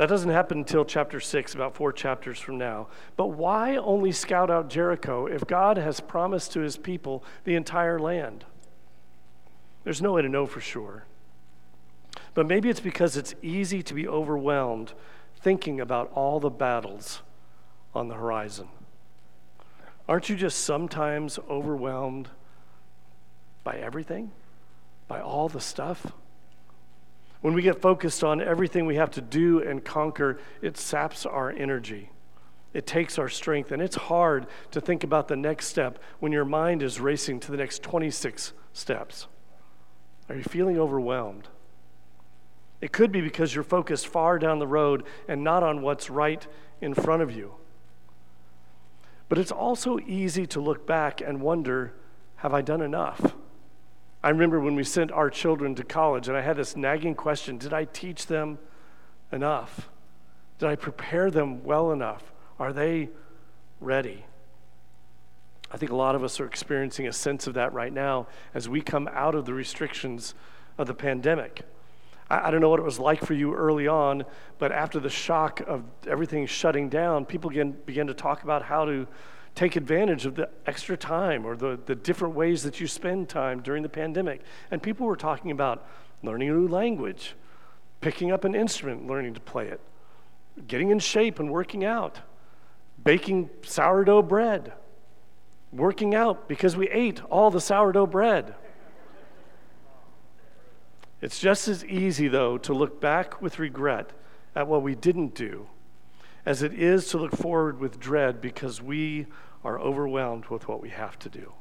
That 0.00 0.08
doesn't 0.08 0.30
happen 0.30 0.56
until 0.56 0.86
chapter 0.86 1.20
6, 1.20 1.54
about 1.54 1.74
four 1.74 1.92
chapters 1.92 2.38
from 2.38 2.56
now. 2.56 2.86
But 3.18 3.32
why 3.32 3.76
only 3.76 4.12
scout 4.12 4.50
out 4.50 4.70
Jericho 4.70 5.26
if 5.26 5.46
God 5.46 5.76
has 5.76 6.00
promised 6.00 6.52
to 6.52 6.60
his 6.60 6.78
people 6.78 7.22
the 7.44 7.54
entire 7.54 7.98
land? 7.98 8.46
There's 9.84 10.00
no 10.00 10.14
way 10.14 10.22
to 10.22 10.28
know 10.30 10.46
for 10.46 10.62
sure. 10.62 11.04
But 12.32 12.48
maybe 12.48 12.70
it's 12.70 12.80
because 12.80 13.18
it's 13.18 13.34
easy 13.42 13.82
to 13.82 13.92
be 13.92 14.08
overwhelmed 14.08 14.94
thinking 15.42 15.82
about 15.82 16.10
all 16.14 16.40
the 16.40 16.48
battles 16.48 17.20
on 17.94 18.08
the 18.08 18.14
horizon? 18.14 18.68
Aren't 20.08 20.30
you 20.30 20.36
just 20.36 20.60
sometimes 20.60 21.38
overwhelmed 21.46 22.30
by 23.64 23.76
everything? 23.76 24.30
By 25.08 25.20
all 25.20 25.50
the 25.50 25.60
stuff? 25.60 26.10
When 27.40 27.54
we 27.54 27.62
get 27.62 27.80
focused 27.80 28.22
on 28.22 28.40
everything 28.40 28.86
we 28.86 28.96
have 28.96 29.10
to 29.12 29.20
do 29.20 29.62
and 29.62 29.84
conquer, 29.84 30.38
it 30.60 30.76
saps 30.76 31.24
our 31.24 31.50
energy. 31.50 32.10
It 32.72 32.86
takes 32.86 33.18
our 33.18 33.28
strength, 33.28 33.72
and 33.72 33.82
it's 33.82 33.96
hard 33.96 34.46
to 34.70 34.80
think 34.80 35.02
about 35.02 35.28
the 35.28 35.36
next 35.36 35.66
step 35.66 35.98
when 36.20 36.32
your 36.32 36.44
mind 36.44 36.82
is 36.82 37.00
racing 37.00 37.40
to 37.40 37.50
the 37.50 37.56
next 37.56 37.82
26 37.82 38.52
steps. 38.72 39.26
Are 40.28 40.36
you 40.36 40.44
feeling 40.44 40.78
overwhelmed? 40.78 41.48
It 42.80 42.92
could 42.92 43.10
be 43.10 43.20
because 43.20 43.54
you're 43.54 43.64
focused 43.64 44.06
far 44.06 44.38
down 44.38 44.58
the 44.58 44.66
road 44.66 45.04
and 45.26 45.42
not 45.42 45.62
on 45.62 45.82
what's 45.82 46.08
right 46.08 46.46
in 46.80 46.94
front 46.94 47.22
of 47.22 47.34
you. 47.34 47.54
But 49.28 49.38
it's 49.38 49.52
also 49.52 49.98
easy 49.98 50.46
to 50.48 50.60
look 50.60 50.86
back 50.86 51.20
and 51.20 51.40
wonder 51.40 51.94
have 52.36 52.54
I 52.54 52.62
done 52.62 52.80
enough? 52.80 53.34
I 54.22 54.28
remember 54.30 54.60
when 54.60 54.74
we 54.74 54.84
sent 54.84 55.10
our 55.12 55.30
children 55.30 55.74
to 55.76 55.84
college, 55.84 56.28
and 56.28 56.36
I 56.36 56.42
had 56.42 56.56
this 56.56 56.76
nagging 56.76 57.14
question 57.14 57.58
Did 57.58 57.72
I 57.72 57.84
teach 57.84 58.26
them 58.26 58.58
enough? 59.32 59.88
Did 60.58 60.68
I 60.68 60.76
prepare 60.76 61.30
them 61.30 61.64
well 61.64 61.90
enough? 61.90 62.32
Are 62.58 62.72
they 62.72 63.08
ready? 63.80 64.24
I 65.72 65.76
think 65.76 65.92
a 65.92 65.96
lot 65.96 66.14
of 66.14 66.24
us 66.24 66.40
are 66.40 66.46
experiencing 66.46 67.06
a 67.06 67.12
sense 67.12 67.46
of 67.46 67.54
that 67.54 67.72
right 67.72 67.92
now 67.92 68.26
as 68.54 68.68
we 68.68 68.80
come 68.82 69.08
out 69.12 69.34
of 69.34 69.46
the 69.46 69.54
restrictions 69.54 70.34
of 70.76 70.86
the 70.86 70.94
pandemic. 70.94 71.62
I, 72.28 72.48
I 72.48 72.50
don't 72.50 72.60
know 72.60 72.68
what 72.68 72.80
it 72.80 72.84
was 72.84 72.98
like 72.98 73.24
for 73.24 73.34
you 73.34 73.54
early 73.54 73.86
on, 73.86 74.24
but 74.58 74.72
after 74.72 75.00
the 75.00 75.08
shock 75.08 75.60
of 75.60 75.84
everything 76.06 76.46
shutting 76.46 76.88
down, 76.88 77.24
people 77.24 77.50
began, 77.50 77.70
began 77.86 78.06
to 78.08 78.14
talk 78.14 78.42
about 78.42 78.62
how 78.62 78.84
to 78.84 79.06
take 79.54 79.76
advantage 79.76 80.26
of 80.26 80.36
the 80.36 80.48
extra 80.66 80.96
time 80.96 81.44
or 81.44 81.56
the, 81.56 81.78
the 81.86 81.94
different 81.94 82.34
ways 82.34 82.62
that 82.62 82.80
you 82.80 82.86
spend 82.86 83.28
time 83.28 83.60
during 83.60 83.82
the 83.82 83.88
pandemic. 83.88 84.42
And 84.70 84.82
people 84.82 85.06
were 85.06 85.16
talking 85.16 85.50
about 85.50 85.86
learning 86.22 86.48
a 86.50 86.52
new 86.52 86.68
language, 86.68 87.34
picking 88.00 88.30
up 88.30 88.44
an 88.44 88.54
instrument, 88.54 89.06
learning 89.06 89.34
to 89.34 89.40
play 89.40 89.68
it, 89.68 89.80
getting 90.66 90.90
in 90.90 90.98
shape 90.98 91.38
and 91.38 91.50
working 91.50 91.84
out, 91.84 92.20
baking 93.02 93.50
sourdough 93.62 94.22
bread 94.22 94.72
working 95.72 96.14
out 96.14 96.48
because 96.48 96.76
we 96.76 96.88
ate 96.88 97.22
all 97.24 97.50
the 97.50 97.60
sourdough 97.60 98.06
bread. 98.06 98.54
It's 101.20 101.38
just 101.38 101.68
as 101.68 101.84
easy, 101.84 102.28
though, 102.28 102.56
to 102.58 102.72
look 102.72 103.00
back 103.00 103.42
with 103.42 103.58
regret 103.58 104.10
at 104.56 104.66
what 104.66 104.82
we 104.82 104.94
didn't 104.94 105.34
do 105.34 105.68
as 106.46 106.62
it 106.62 106.72
is 106.72 107.08
to 107.08 107.18
look 107.18 107.36
forward 107.36 107.78
with 107.78 108.00
dread 108.00 108.40
because 108.40 108.80
we 108.80 109.26
are 109.64 109.78
overwhelmed 109.78 110.46
with 110.46 110.68
what 110.68 110.80
we 110.80 110.88
have 110.88 111.18
to 111.18 111.28
do. 111.28 111.52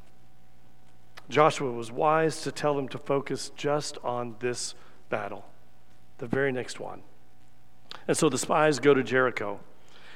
Joshua 1.29 1.71
was 1.71 1.91
wise 1.91 2.41
to 2.41 2.51
tell 2.51 2.75
them 2.75 2.87
to 2.89 2.97
focus 2.97 3.51
just 3.55 3.97
on 4.03 4.35
this 4.39 4.73
battle, 5.09 5.45
the 6.17 6.27
very 6.27 6.51
next 6.51 6.79
one. 6.79 7.01
And 8.07 8.17
so 8.17 8.29
the 8.29 8.37
spies 8.37 8.79
go 8.79 8.93
to 8.93 9.03
Jericho. 9.03 9.59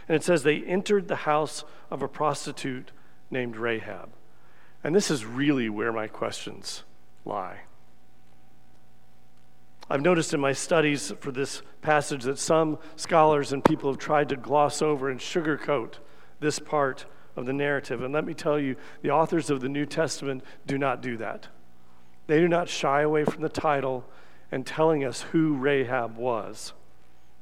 And 0.07 0.15
it 0.15 0.23
says 0.23 0.43
they 0.43 0.63
entered 0.63 1.07
the 1.07 1.17
house 1.17 1.63
of 1.91 2.01
a 2.01 2.07
prostitute 2.07 2.91
named 3.29 3.55
Rahab. 3.55 4.09
And 4.83 4.93
this 4.95 5.09
is 5.09 5.25
really 5.25 5.69
where 5.69 5.93
my 5.93 6.07
questions 6.07 6.83
lie. 7.25 7.61
I've 9.89 10.01
noticed 10.01 10.33
in 10.33 10.39
my 10.39 10.53
studies 10.53 11.13
for 11.19 11.31
this 11.31 11.61
passage 11.81 12.23
that 12.23 12.39
some 12.39 12.79
scholars 12.95 13.51
and 13.51 13.63
people 13.63 13.91
have 13.91 13.99
tried 13.99 14.29
to 14.29 14.35
gloss 14.35 14.81
over 14.81 15.09
and 15.09 15.19
sugarcoat 15.19 15.95
this 16.39 16.59
part 16.59 17.05
of 17.35 17.45
the 17.45 17.53
narrative. 17.53 18.01
And 18.01 18.13
let 18.13 18.25
me 18.25 18.33
tell 18.33 18.59
you, 18.59 18.75
the 19.01 19.11
authors 19.11 19.49
of 19.49 19.61
the 19.61 19.69
New 19.69 19.85
Testament 19.85 20.43
do 20.65 20.77
not 20.77 21.01
do 21.01 21.17
that. 21.17 21.47
They 22.27 22.39
do 22.39 22.47
not 22.47 22.69
shy 22.69 23.01
away 23.01 23.25
from 23.25 23.41
the 23.41 23.49
title 23.49 24.05
and 24.51 24.65
telling 24.65 25.03
us 25.03 25.21
who 25.21 25.55
Rahab 25.55 26.15
was. 26.15 26.73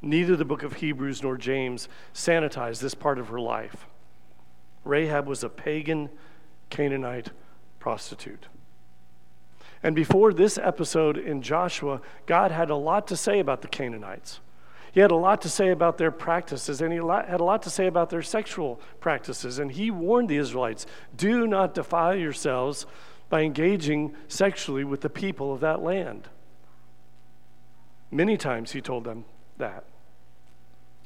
Neither 0.02 0.36
the 0.36 0.46
book 0.46 0.64
of 0.64 0.74
Hebrews 0.74 1.22
nor 1.22 1.38
James 1.38 1.88
sanitize 2.14 2.80
this 2.80 2.96
part 2.96 3.20
of 3.20 3.28
her 3.28 3.40
life. 3.40 3.86
Rahab 4.84 5.28
was 5.28 5.44
a 5.44 5.50
pagan 5.50 6.10
Canaanite 6.70 7.30
prostitute. 7.80 8.48
And 9.84 9.96
before 9.96 10.34
this 10.34 10.58
episode 10.58 11.18
in 11.18 11.42
Joshua, 11.42 12.02
God 12.26 12.52
had 12.52 12.70
a 12.70 12.76
lot 12.76 13.08
to 13.08 13.18
say 13.18 13.40
about 13.40 13.62
the 13.62 13.68
Canaanites. 13.68 14.40
He 14.92 15.00
had 15.00 15.12
a 15.12 15.16
lot 15.16 15.42
to 15.44 15.50
say 15.50 15.70
about 15.70 15.98
their 15.98 16.12
practices, 16.12 16.82
and 16.82 16.92
he 16.92 16.98
had 16.98 17.40
a 17.40 17.44
lot 17.44 17.62
to 17.64 17.70
say 17.70 17.88
about 17.88 18.10
their 18.10 18.22
sexual 18.22 18.80
practices. 19.00 19.58
And 19.58 19.72
he 19.72 19.90
warned 19.90 20.30
the 20.30 20.38
Israelites 20.38 20.86
do 21.16 21.48
not 21.48 21.74
defile 21.74 22.16
yourselves 22.16 22.86
by 23.30 23.42
engaging 23.42 24.14
sexually 24.28 24.84
with 24.84 25.02
the 25.02 25.10
people 25.10 25.54
of 25.54 25.62
that 25.62 25.82
land. 25.82 26.28
Many 28.12 28.36
times 28.36 28.74
he 28.74 28.82
told 28.82 29.06
them 29.06 29.24
that. 29.58 29.86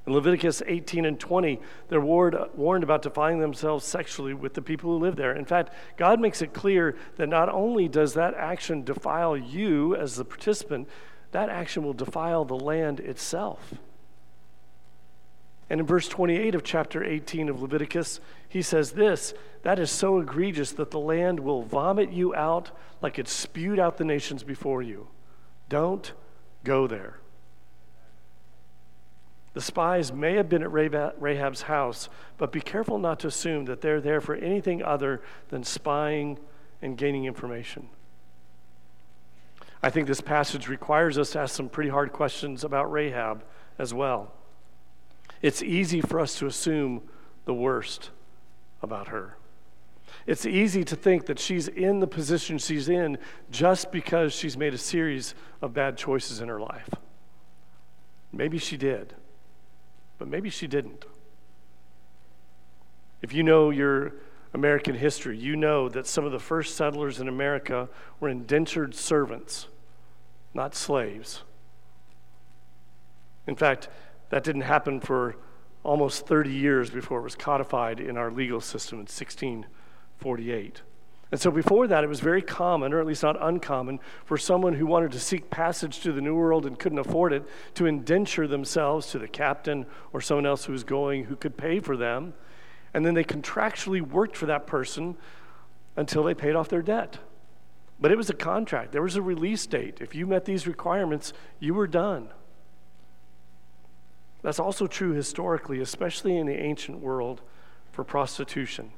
In 0.08 0.14
Leviticus 0.14 0.62
18 0.66 1.06
and 1.06 1.20
20, 1.20 1.60
they're 1.90 2.00
warned, 2.00 2.38
warned 2.54 2.84
about 2.84 3.02
defiling 3.02 3.40
themselves 3.40 3.86
sexually 3.86 4.34
with 4.34 4.54
the 4.54 4.62
people 4.62 4.92
who 4.92 5.04
live 5.04 5.16
there. 5.16 5.34
In 5.34 5.46
fact, 5.46 5.74
God 5.98 6.20
makes 6.20 6.42
it 6.42 6.54
clear 6.54 6.96
that 7.18 7.28
not 7.28 7.50
only 7.50 7.88
does 7.88 8.14
that 8.14 8.36
action 8.36 8.84
defile 8.84 9.36
you 9.36 9.96
as 9.96 10.16
the 10.16 10.26
participant, 10.26 10.88
that 11.32 11.50
action 11.50 11.84
will 11.84 11.94
defile 11.94 12.46
the 12.46 12.56
land 12.56 13.00
itself. 13.00 13.74
And 15.70 15.80
in 15.80 15.88
verse 15.88 16.08
28 16.08 16.54
of 16.54 16.64
chapter 16.64 17.04
18 17.04 17.50
of 17.50 17.62
Leviticus, 17.62 18.20
he 18.48 18.62
says 18.62 18.92
this 18.92 19.34
That 19.64 19.80
is 19.80 19.90
so 19.90 20.20
egregious 20.20 20.72
that 20.74 20.92
the 20.92 21.00
land 21.00 21.40
will 21.40 21.64
vomit 21.64 22.12
you 22.12 22.36
out 22.36 22.70
like 23.02 23.18
it 23.18 23.28
spewed 23.28 23.80
out 23.80 23.98
the 23.98 24.06
nations 24.06 24.44
before 24.44 24.84
you. 24.84 25.08
Don't 25.68 26.14
go 26.64 26.86
there. 26.86 27.18
The 29.56 29.62
spies 29.62 30.12
may 30.12 30.34
have 30.34 30.50
been 30.50 30.62
at 30.62 30.72
Rahab's 31.22 31.62
house, 31.62 32.10
but 32.38 32.52
be 32.52 32.60
careful 32.60 33.00
not 33.00 33.22
to 33.22 33.28
assume 33.28 33.64
that 33.66 33.80
they're 33.80 34.02
there 34.02 34.20
for 34.20 34.36
anything 34.36 34.84
other 34.84 35.22
than 35.48 35.64
spying 35.64 36.38
and 36.82 36.98
gaining 36.98 37.24
information. 37.24 37.88
I 39.82 39.90
think 39.90 40.08
this 40.08 40.20
passage 40.20 40.68
requires 40.68 41.18
us 41.18 41.32
to 41.32 41.40
ask 41.40 41.56
some 41.56 41.70
pretty 41.70 41.90
hard 41.90 42.12
questions 42.12 42.66
about 42.66 42.92
Rahab 42.92 43.46
as 43.80 43.94
well. 43.94 44.34
It's 45.42 45.64
easy 45.64 46.02
for 46.02 46.20
us 46.20 46.38
to 46.40 46.48
assume 46.48 47.04
the 47.46 47.54
worst 47.54 48.10
about 48.82 49.08
her. 49.08 49.38
It's 50.28 50.46
easy 50.46 50.84
to 50.84 50.98
think 50.98 51.28
that 51.28 51.40
she's 51.40 51.70
in 51.70 52.02
the 52.02 52.08
position 52.08 52.58
she's 52.58 52.90
in 52.90 53.18
just 53.52 53.90
because 53.90 54.34
she's 54.34 54.58
made 54.58 54.74
a 54.74 54.78
series 54.78 55.34
of 55.62 55.74
bad 55.74 55.96
choices 55.96 56.42
in 56.42 56.50
her 56.50 56.60
life. 56.60 56.90
Maybe 58.34 58.58
she 58.58 58.76
did 58.76 59.14
but 60.18 60.28
maybe 60.28 60.50
she 60.50 60.68
didn't. 60.68 61.06
If 63.22 63.34
you 63.34 63.44
know 63.44 63.70
your 63.70 64.14
American 64.54 64.96
history, 64.96 65.38
you 65.38 65.56
know 65.56 65.90
that 65.90 66.08
some 66.08 66.26
of 66.26 66.32
the 66.32 66.40
first 66.40 66.76
settlers 66.76 67.20
in 67.20 67.28
America 67.28 67.90
were 68.20 68.30
indentured 68.30 68.96
servants, 68.96 69.68
not 70.54 70.76
slaves. 70.76 71.42
In 73.48 73.56
fact, 73.56 73.90
that 74.30 74.44
didn't 74.44 74.62
happen 74.62 75.00
for 75.00 75.36
almost 75.84 76.26
30 76.26 76.52
years 76.52 76.90
before 76.90 77.20
it 77.20 77.24
was 77.24 77.36
codified 77.36 78.00
in 78.00 78.18
our 78.18 78.32
legal 78.32 78.60
system 78.60 78.98
in 78.98 79.04
1648. 79.04 80.82
And 81.36 81.42
so 81.42 81.52
before 81.52 81.86
that, 81.88 82.02
it 82.02 82.08
was 82.08 82.22
very 82.22 82.42
common, 82.42 82.94
or 82.94 83.02
at 83.02 83.06
least 83.06 83.22
not 83.22 83.36
uncommon, 83.42 84.00
for 84.24 84.38
someone 84.38 84.72
who 84.72 84.86
wanted 84.86 85.12
to 85.12 85.20
seek 85.20 85.50
passage 85.50 86.00
to 86.00 86.14
the 86.14 86.22
New 86.22 86.34
World 86.34 86.66
and 86.66 86.80
couldn't 86.80 86.98
afford 86.98 87.34
it 87.34 87.44
to 87.74 87.88
indenture 87.88 88.48
themselves 88.48 89.08
to 89.08 89.20
the 89.20 89.28
captain 89.28 89.86
or 90.14 90.22
someone 90.22 90.46
else 90.46 90.64
who 90.64 90.72
was 90.72 90.86
going 90.86 91.26
who 91.26 91.36
could 91.36 91.58
pay 91.58 91.82
for 91.82 91.98
them. 91.98 92.36
And 92.94 93.06
then 93.06 93.16
they 93.16 93.26
contractually 93.26 94.02
worked 94.02 94.38
for 94.38 94.46
that 94.46 94.66
person 94.66 95.18
until 95.98 96.24
they 96.24 96.34
paid 96.34 96.56
off 96.56 96.70
their 96.70 96.82
debt. 96.82 97.18
But 98.00 98.14
it 98.14 98.18
was 98.18 98.30
a 98.30 98.34
contract, 98.34 98.94
there 98.94 99.02
was 99.02 99.18
a 99.18 99.22
release 99.22 99.66
date. 99.66 99.98
If 100.00 100.16
you 100.16 100.26
met 100.26 100.46
these 100.46 100.66
requirements, 100.66 101.34
you 101.60 101.74
were 101.74 101.86
done. 101.86 102.30
That's 104.42 104.58
also 104.58 104.88
true 104.88 105.12
historically, 105.12 105.82
especially 105.82 106.38
in 106.38 106.48
the 106.48 106.58
ancient 106.58 107.00
world 107.00 107.42
for 107.92 108.06
prostitution. 108.06 108.94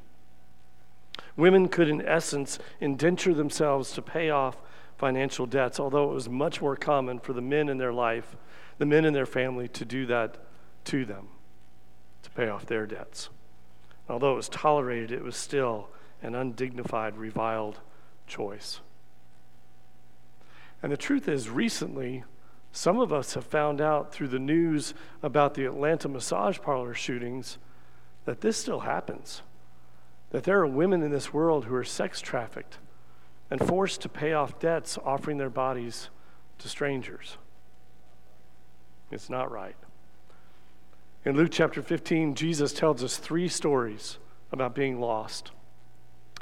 Women 1.36 1.68
could, 1.68 1.88
in 1.88 2.02
essence, 2.06 2.60
indenture 2.80 3.34
themselves 3.34 3.92
to 3.94 4.02
pay 4.02 4.30
off 4.30 4.58
financial 4.98 5.46
debts, 5.46 5.80
although 5.80 6.10
it 6.10 6.14
was 6.14 6.28
much 6.28 6.62
more 6.62 6.76
common 6.76 7.20
for 7.20 7.34
the 7.34 7.42
men 7.42 7.70
in 7.70 7.78
their 7.78 7.94
life, 7.94 8.36
the 8.78 8.86
men 8.86 9.06
in 9.06 9.14
their 9.14 9.26
family, 9.26 9.68
to 9.70 9.86
do 9.86 10.06
that 10.08 10.38
to 10.86 11.06
them, 11.06 11.28
to 12.24 12.30
pay 12.32 12.50
off 12.50 12.66
their 12.66 12.86
debts. 12.86 13.30
Although 14.10 14.34
it 14.34 14.38
was 14.38 14.50
tolerated, 14.50 15.12
it 15.12 15.24
was 15.24 15.36
still 15.36 15.90
an 16.22 16.34
undignified, 16.34 17.18
reviled 17.18 17.80
choice. 18.26 18.80
And 20.82 20.92
the 20.92 20.98
truth 20.98 21.28
is, 21.28 21.50
recently, 21.50 22.24
some 22.72 23.00
of 23.00 23.12
us 23.12 23.34
have 23.34 23.46
found 23.46 23.82
out 23.82 24.12
through 24.12 24.28
the 24.30 24.40
news 24.40 24.94
about 25.24 25.54
the 25.54 25.66
Atlanta 25.66 26.08
massage 26.08 26.60
parlor 26.60 26.94
shootings 26.94 27.58
that 28.26 28.42
this 28.42 28.58
still 28.58 28.82
happens 28.82 29.42
that 30.32 30.44
there 30.44 30.60
are 30.60 30.68
women 30.68 31.02
in 31.02 31.12
this 31.12 31.34
world 31.34 31.66
who 31.66 31.76
are 31.76 31.84
sex 31.84 32.22
trafficked 32.22 32.78
and 33.50 33.66
forced 33.66 34.02
to 34.02 34.10
pay 34.10 34.34
off 34.34 34.60
debts 34.60 34.98
offering 35.06 35.38
their 35.38 35.50
bodies 35.50 36.10
to 36.60 36.68
strangers. 36.68 37.38
It's 39.12 39.30
not 39.30 39.52
right. 39.52 39.76
In 41.24 41.36
Luke 41.36 41.52
chapter 41.52 41.82
15, 41.82 42.36
Jesus 42.36 42.74
tells 42.74 43.04
us 43.04 43.18
three 43.18 43.48
stories 43.48 44.18
about 44.52 44.76
being 44.76 45.00
lost. 45.00 45.52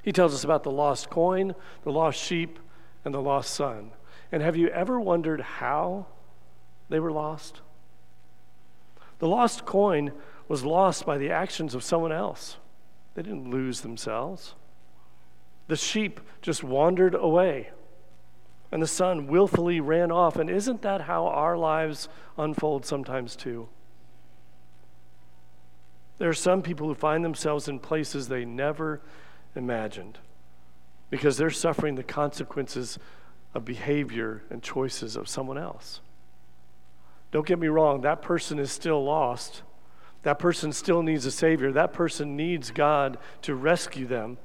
He 0.03 0.11
tells 0.11 0.33
us 0.33 0.43
about 0.43 0.63
the 0.63 0.71
lost 0.71 1.09
coin, 1.09 1.55
the 1.83 1.91
lost 1.91 2.19
sheep, 2.19 2.59
and 3.03 3.13
the 3.13 3.21
lost 3.21 3.53
son. 3.53 3.91
And 4.31 4.41
have 4.41 4.55
you 4.55 4.67
ever 4.69 4.99
wondered 4.99 5.41
how 5.41 6.07
they 6.89 6.99
were 6.99 7.11
lost? 7.11 7.61
The 9.19 9.27
lost 9.27 9.65
coin 9.65 10.11
was 10.47 10.63
lost 10.63 11.05
by 11.05 11.17
the 11.17 11.31
actions 11.31 11.73
of 11.73 11.83
someone 11.83 12.11
else. 12.11 12.57
They 13.15 13.23
didn't 13.23 13.49
lose 13.49 13.81
themselves. 13.81 14.53
The 15.67 15.75
sheep 15.75 16.19
just 16.41 16.63
wandered 16.63 17.15
away, 17.15 17.71
and 18.71 18.81
the 18.81 18.87
son 18.87 19.25
willfully 19.25 19.79
ran 19.79 20.11
off. 20.11 20.35
And 20.35 20.49
isn't 20.49 20.83
that 20.83 21.01
how 21.01 21.25
our 21.27 21.57
lives 21.57 22.07
unfold 22.37 22.85
sometimes, 22.85 23.35
too? 23.35 23.67
There 26.17 26.29
are 26.29 26.33
some 26.33 26.61
people 26.61 26.87
who 26.87 26.95
find 26.95 27.25
themselves 27.25 27.67
in 27.67 27.79
places 27.79 28.27
they 28.27 28.45
never 28.45 29.01
imagined 29.55 30.19
because 31.09 31.37
they're 31.37 31.49
suffering 31.49 31.95
the 31.95 32.03
consequences 32.03 32.99
of 33.53 33.65
behavior 33.65 34.43
and 34.49 34.61
choices 34.61 35.15
of 35.15 35.27
someone 35.27 35.57
else. 35.57 36.01
Don't 37.31 37.47
get 37.47 37.59
me 37.59 37.67
wrong, 37.67 38.01
that 38.01 38.21
person 38.21 38.59
is 38.59 38.71
still 38.71 39.03
lost. 39.03 39.61
That 40.25 40.39
person 40.39 40.73
still 40.73 41.03
needs 41.03 41.27
a 41.27 41.31
Savior. 41.31 41.71
That 41.71 41.93
person 41.93 42.35
needs 42.35 42.71
God 42.71 43.19
to 43.43 43.53
rescue 43.53 44.07
them. 44.07 44.39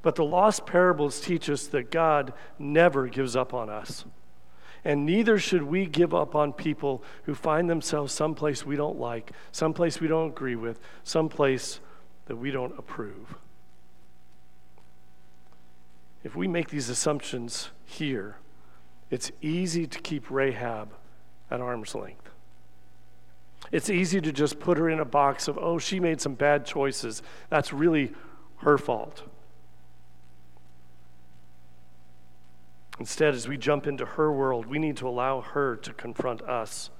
But 0.00 0.14
the 0.14 0.24
lost 0.24 0.64
parables 0.64 1.20
teach 1.20 1.50
us 1.50 1.66
that 1.68 1.90
God 1.90 2.32
never 2.58 3.06
gives 3.08 3.36
up 3.36 3.52
on 3.52 3.68
us. 3.68 4.06
And 4.82 5.04
neither 5.04 5.38
should 5.38 5.64
we 5.64 5.84
give 5.84 6.14
up 6.14 6.34
on 6.34 6.54
people 6.54 7.04
who 7.24 7.34
find 7.34 7.68
themselves 7.68 8.14
someplace 8.14 8.64
we 8.64 8.76
don't 8.76 8.98
like, 8.98 9.32
someplace 9.52 10.00
we 10.00 10.08
don't 10.08 10.30
agree 10.30 10.56
with, 10.56 10.80
someplace 11.02 11.80
that 12.24 12.36
we 12.36 12.50
don't 12.50 12.76
approve. 12.78 13.34
If 16.22 16.34
we 16.34 16.48
make 16.48 16.70
these 16.70 16.88
assumptions 16.88 17.68
here, 17.84 18.36
it's 19.10 19.30
easy 19.42 19.86
to 19.86 19.98
keep 19.98 20.30
Rahab 20.30 20.94
at 21.50 21.60
arm's 21.60 21.94
length. 21.94 22.23
It's 23.72 23.90
easy 23.90 24.20
to 24.20 24.32
just 24.32 24.60
put 24.60 24.78
her 24.78 24.88
in 24.88 25.00
a 25.00 25.04
box 25.04 25.48
of, 25.48 25.58
oh, 25.58 25.78
she 25.78 25.98
made 25.98 26.20
some 26.20 26.34
bad 26.34 26.64
choices. 26.64 27.22
That's 27.48 27.72
really 27.72 28.12
her 28.58 28.78
fault. 28.78 29.22
Instead, 33.00 33.34
as 33.34 33.48
we 33.48 33.56
jump 33.56 33.86
into 33.86 34.04
her 34.04 34.30
world, 34.30 34.66
we 34.66 34.78
need 34.78 34.96
to 34.98 35.08
allow 35.08 35.40
her 35.40 35.76
to 35.76 35.92
confront 35.92 36.42
us 36.42 36.90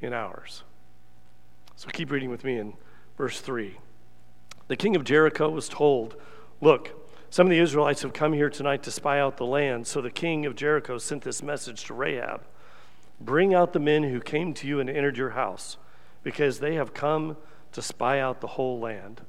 in 0.00 0.12
ours. 0.12 0.64
So 1.76 1.88
keep 1.90 2.10
reading 2.10 2.30
with 2.30 2.44
me 2.44 2.58
in 2.58 2.74
verse 3.16 3.40
3. 3.40 3.76
The 4.66 4.76
king 4.76 4.96
of 4.96 5.04
Jericho 5.04 5.50
was 5.50 5.68
told, 5.68 6.16
Look, 6.60 6.92
some 7.30 7.46
of 7.46 7.50
the 7.50 7.58
Israelites 7.58 8.02
have 8.02 8.12
come 8.12 8.32
here 8.32 8.50
tonight 8.50 8.82
to 8.84 8.90
spy 8.90 9.20
out 9.20 9.36
the 9.36 9.46
land. 9.46 9.86
So 9.86 10.00
the 10.00 10.10
king 10.10 10.46
of 10.46 10.56
Jericho 10.56 10.98
sent 10.98 11.22
this 11.22 11.42
message 11.42 11.84
to 11.84 11.94
Rahab 11.94 12.42
Bring 13.24 13.54
out 13.54 13.72
the 13.72 13.80
men 13.80 14.02
who 14.04 14.20
came 14.20 14.52
to 14.54 14.66
you 14.66 14.80
and 14.80 14.90
entered 14.90 15.16
your 15.16 15.30
house, 15.30 15.76
because 16.22 16.58
they 16.58 16.74
have 16.74 16.94
come 16.94 17.36
to 17.72 17.82
spy 17.82 18.20
out 18.20 18.40
the 18.40 18.46
whole 18.48 18.78
land. 18.78 19.22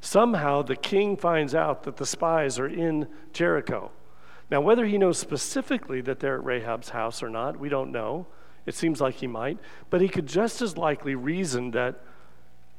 Somehow 0.00 0.62
the 0.62 0.76
king 0.76 1.16
finds 1.16 1.54
out 1.54 1.84
that 1.84 1.96
the 1.96 2.06
spies 2.06 2.58
are 2.58 2.68
in 2.68 3.08
Jericho. 3.32 3.92
Now, 4.50 4.60
whether 4.60 4.84
he 4.84 4.98
knows 4.98 5.18
specifically 5.18 6.00
that 6.02 6.20
they're 6.20 6.36
at 6.36 6.44
Rahab's 6.44 6.90
house 6.90 7.22
or 7.22 7.30
not, 7.30 7.58
we 7.58 7.68
don't 7.68 7.92
know. 7.92 8.26
It 8.66 8.74
seems 8.74 9.00
like 9.00 9.14
he 9.14 9.26
might. 9.26 9.58
But 9.88 10.00
he 10.00 10.08
could 10.08 10.26
just 10.26 10.60
as 10.60 10.76
likely 10.76 11.14
reason 11.14 11.70
that 11.70 12.00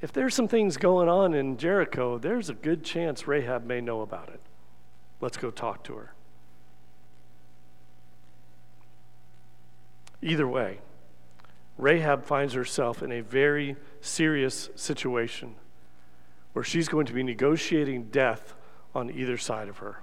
if 0.01 0.11
there's 0.11 0.35
some 0.35 0.47
things 0.47 0.77
going 0.77 1.09
on 1.09 1.33
in 1.33 1.57
Jericho, 1.57 2.17
there's 2.17 2.49
a 2.49 2.53
good 2.53 2.83
chance 2.83 3.27
Rahab 3.27 3.65
may 3.65 3.81
know 3.81 4.01
about 4.01 4.29
it. 4.29 4.41
Let's 5.19 5.37
go 5.37 5.49
talk 5.49 5.83
to 5.85 5.95
her. 5.95 6.12
Either 10.23 10.47
way, 10.47 10.79
Rahab 11.77 12.23
finds 12.23 12.53
herself 12.53 13.03
in 13.03 13.11
a 13.11 13.19
very 13.19 13.75
serious 13.99 14.69
situation 14.75 15.55
where 16.53 16.63
she's 16.63 16.87
going 16.87 17.05
to 17.07 17.13
be 17.13 17.23
negotiating 17.23 18.05
death 18.05 18.55
on 18.95 19.09
either 19.09 19.37
side 19.37 19.67
of 19.67 19.79
her. 19.79 19.97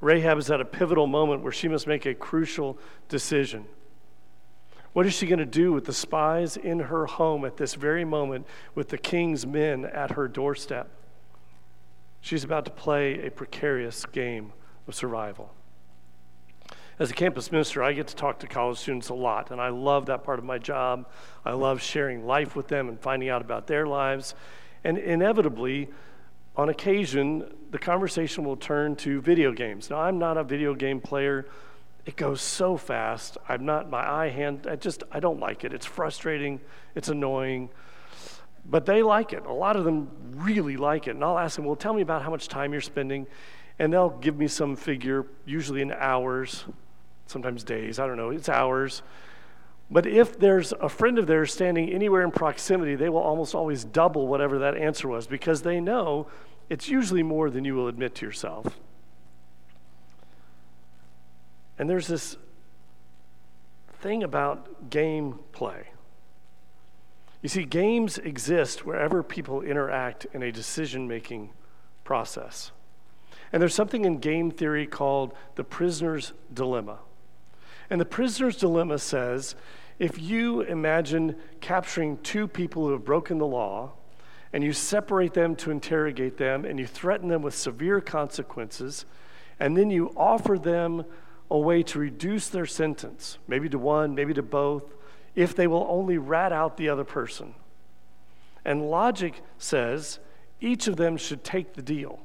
Rahab 0.00 0.38
is 0.38 0.48
at 0.48 0.60
a 0.60 0.64
pivotal 0.64 1.08
moment 1.08 1.42
where 1.42 1.50
she 1.50 1.66
must 1.66 1.88
make 1.88 2.06
a 2.06 2.14
crucial 2.14 2.78
decision. 3.08 3.64
What 4.92 5.06
is 5.06 5.14
she 5.14 5.26
going 5.26 5.40
to 5.40 5.44
do 5.44 5.72
with 5.72 5.86
the 5.86 5.92
spies 5.92 6.56
in 6.56 6.78
her 6.78 7.06
home 7.06 7.44
at 7.44 7.56
this 7.56 7.74
very 7.74 8.04
moment 8.04 8.46
with 8.76 8.90
the 8.90 8.98
king's 8.98 9.44
men 9.44 9.86
at 9.86 10.12
her 10.12 10.28
doorstep? 10.28 10.88
She's 12.20 12.44
about 12.44 12.64
to 12.66 12.70
play 12.70 13.26
a 13.26 13.30
precarious 13.30 14.06
game 14.06 14.52
of 14.86 14.94
survival. 14.94 15.55
As 16.98 17.10
a 17.10 17.14
campus 17.14 17.52
minister, 17.52 17.82
I 17.82 17.92
get 17.92 18.06
to 18.06 18.16
talk 18.16 18.38
to 18.38 18.46
college 18.46 18.78
students 18.78 19.10
a 19.10 19.14
lot, 19.14 19.50
and 19.50 19.60
I 19.60 19.68
love 19.68 20.06
that 20.06 20.24
part 20.24 20.38
of 20.38 20.46
my 20.46 20.56
job. 20.56 21.06
I 21.44 21.52
love 21.52 21.82
sharing 21.82 22.26
life 22.26 22.56
with 22.56 22.68
them 22.68 22.88
and 22.88 22.98
finding 22.98 23.28
out 23.28 23.42
about 23.42 23.66
their 23.66 23.86
lives. 23.86 24.34
And 24.82 24.96
inevitably, 24.96 25.90
on 26.56 26.70
occasion, 26.70 27.52
the 27.70 27.78
conversation 27.78 28.44
will 28.44 28.56
turn 28.56 28.96
to 28.96 29.20
video 29.20 29.52
games. 29.52 29.90
Now, 29.90 29.98
I'm 29.98 30.18
not 30.18 30.38
a 30.38 30.44
video 30.44 30.74
game 30.74 30.98
player. 31.02 31.46
It 32.06 32.16
goes 32.16 32.40
so 32.40 32.78
fast. 32.78 33.36
I'm 33.46 33.66
not 33.66 33.90
my 33.90 34.08
eye 34.08 34.30
hand. 34.30 34.66
I 34.66 34.76
just 34.76 35.02
I 35.12 35.20
don't 35.20 35.38
like 35.38 35.64
it. 35.64 35.74
It's 35.74 35.84
frustrating. 35.84 36.60
It's 36.94 37.08
annoying. 37.08 37.68
But 38.64 38.86
they 38.86 39.02
like 39.02 39.34
it. 39.34 39.44
A 39.44 39.52
lot 39.52 39.76
of 39.76 39.84
them 39.84 40.08
really 40.34 40.78
like 40.78 41.08
it. 41.08 41.10
And 41.10 41.22
I'll 41.22 41.38
ask 41.38 41.56
them, 41.56 41.66
"Well, 41.66 41.76
tell 41.76 41.92
me 41.92 42.00
about 42.00 42.22
how 42.22 42.30
much 42.30 42.48
time 42.48 42.72
you're 42.72 42.80
spending." 42.80 43.26
And 43.78 43.92
they'll 43.92 44.08
give 44.08 44.38
me 44.38 44.48
some 44.48 44.76
figure, 44.76 45.26
usually 45.44 45.82
in 45.82 45.92
hours, 45.92 46.64
sometimes 47.26 47.64
days. 47.64 47.98
I 47.98 48.06
don't 48.06 48.16
know. 48.16 48.30
It's 48.30 48.48
hours. 48.48 49.02
But 49.90 50.06
if 50.06 50.38
there's 50.38 50.72
a 50.72 50.88
friend 50.88 51.18
of 51.18 51.26
theirs 51.26 51.52
standing 51.52 51.90
anywhere 51.90 52.22
in 52.22 52.32
proximity, 52.32 52.96
they 52.96 53.08
will 53.08 53.20
almost 53.20 53.54
always 53.54 53.84
double 53.84 54.26
whatever 54.26 54.58
that 54.60 54.76
answer 54.76 55.08
was 55.08 55.26
because 55.26 55.62
they 55.62 55.80
know 55.80 56.26
it's 56.68 56.88
usually 56.88 57.22
more 57.22 57.50
than 57.50 57.64
you 57.64 57.74
will 57.74 57.86
admit 57.86 58.14
to 58.16 58.26
yourself. 58.26 58.80
And 61.78 61.88
there's 61.88 62.08
this 62.08 62.36
thing 64.00 64.22
about 64.22 64.90
game 64.90 65.38
play. 65.52 65.88
You 67.42 67.48
see, 67.48 67.64
games 67.64 68.18
exist 68.18 68.84
wherever 68.84 69.22
people 69.22 69.62
interact 69.62 70.26
in 70.32 70.42
a 70.42 70.50
decision 70.50 71.06
making 71.06 71.50
process. 72.02 72.72
And 73.52 73.62
there's 73.62 73.74
something 73.74 74.04
in 74.04 74.18
game 74.18 74.50
theory 74.50 74.86
called 74.86 75.32
the 75.54 75.62
prisoner's 75.62 76.32
dilemma. 76.52 76.98
And 77.90 78.00
the 78.00 78.04
prisoner's 78.04 78.56
dilemma 78.56 78.98
says 78.98 79.54
if 79.98 80.20
you 80.20 80.60
imagine 80.62 81.36
capturing 81.60 82.18
two 82.18 82.46
people 82.46 82.86
who 82.86 82.92
have 82.92 83.04
broken 83.04 83.38
the 83.38 83.46
law, 83.46 83.92
and 84.52 84.62
you 84.62 84.72
separate 84.72 85.34
them 85.34 85.54
to 85.56 85.70
interrogate 85.70 86.36
them, 86.36 86.64
and 86.64 86.78
you 86.78 86.86
threaten 86.86 87.28
them 87.28 87.42
with 87.42 87.54
severe 87.54 88.00
consequences, 88.00 89.04
and 89.58 89.76
then 89.76 89.90
you 89.90 90.12
offer 90.16 90.58
them 90.58 91.04
a 91.50 91.58
way 91.58 91.82
to 91.82 91.98
reduce 91.98 92.48
their 92.48 92.66
sentence, 92.66 93.38
maybe 93.48 93.68
to 93.68 93.78
one, 93.78 94.14
maybe 94.14 94.34
to 94.34 94.42
both, 94.42 94.94
if 95.34 95.54
they 95.54 95.66
will 95.66 95.86
only 95.88 96.18
rat 96.18 96.52
out 96.52 96.76
the 96.76 96.88
other 96.88 97.04
person. 97.04 97.54
And 98.64 98.90
logic 98.90 99.42
says 99.58 100.18
each 100.60 100.88
of 100.88 100.96
them 100.96 101.16
should 101.16 101.44
take 101.44 101.74
the 101.74 101.82
deal 101.82 102.20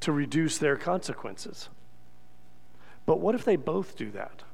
to 0.00 0.12
reduce 0.12 0.58
their 0.58 0.76
consequences. 0.76 1.68
But 3.06 3.20
what 3.20 3.34
if 3.34 3.44
they 3.44 3.56
both 3.56 3.96
do 3.96 4.10
that? 4.12 4.44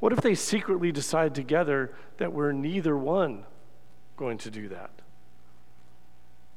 What 0.00 0.12
if 0.12 0.20
they 0.20 0.34
secretly 0.34 0.92
decide 0.92 1.34
together 1.34 1.92
that 2.18 2.32
we're 2.32 2.52
neither 2.52 2.96
one 2.96 3.44
going 4.16 4.38
to 4.38 4.50
do 4.50 4.68
that? 4.68 4.90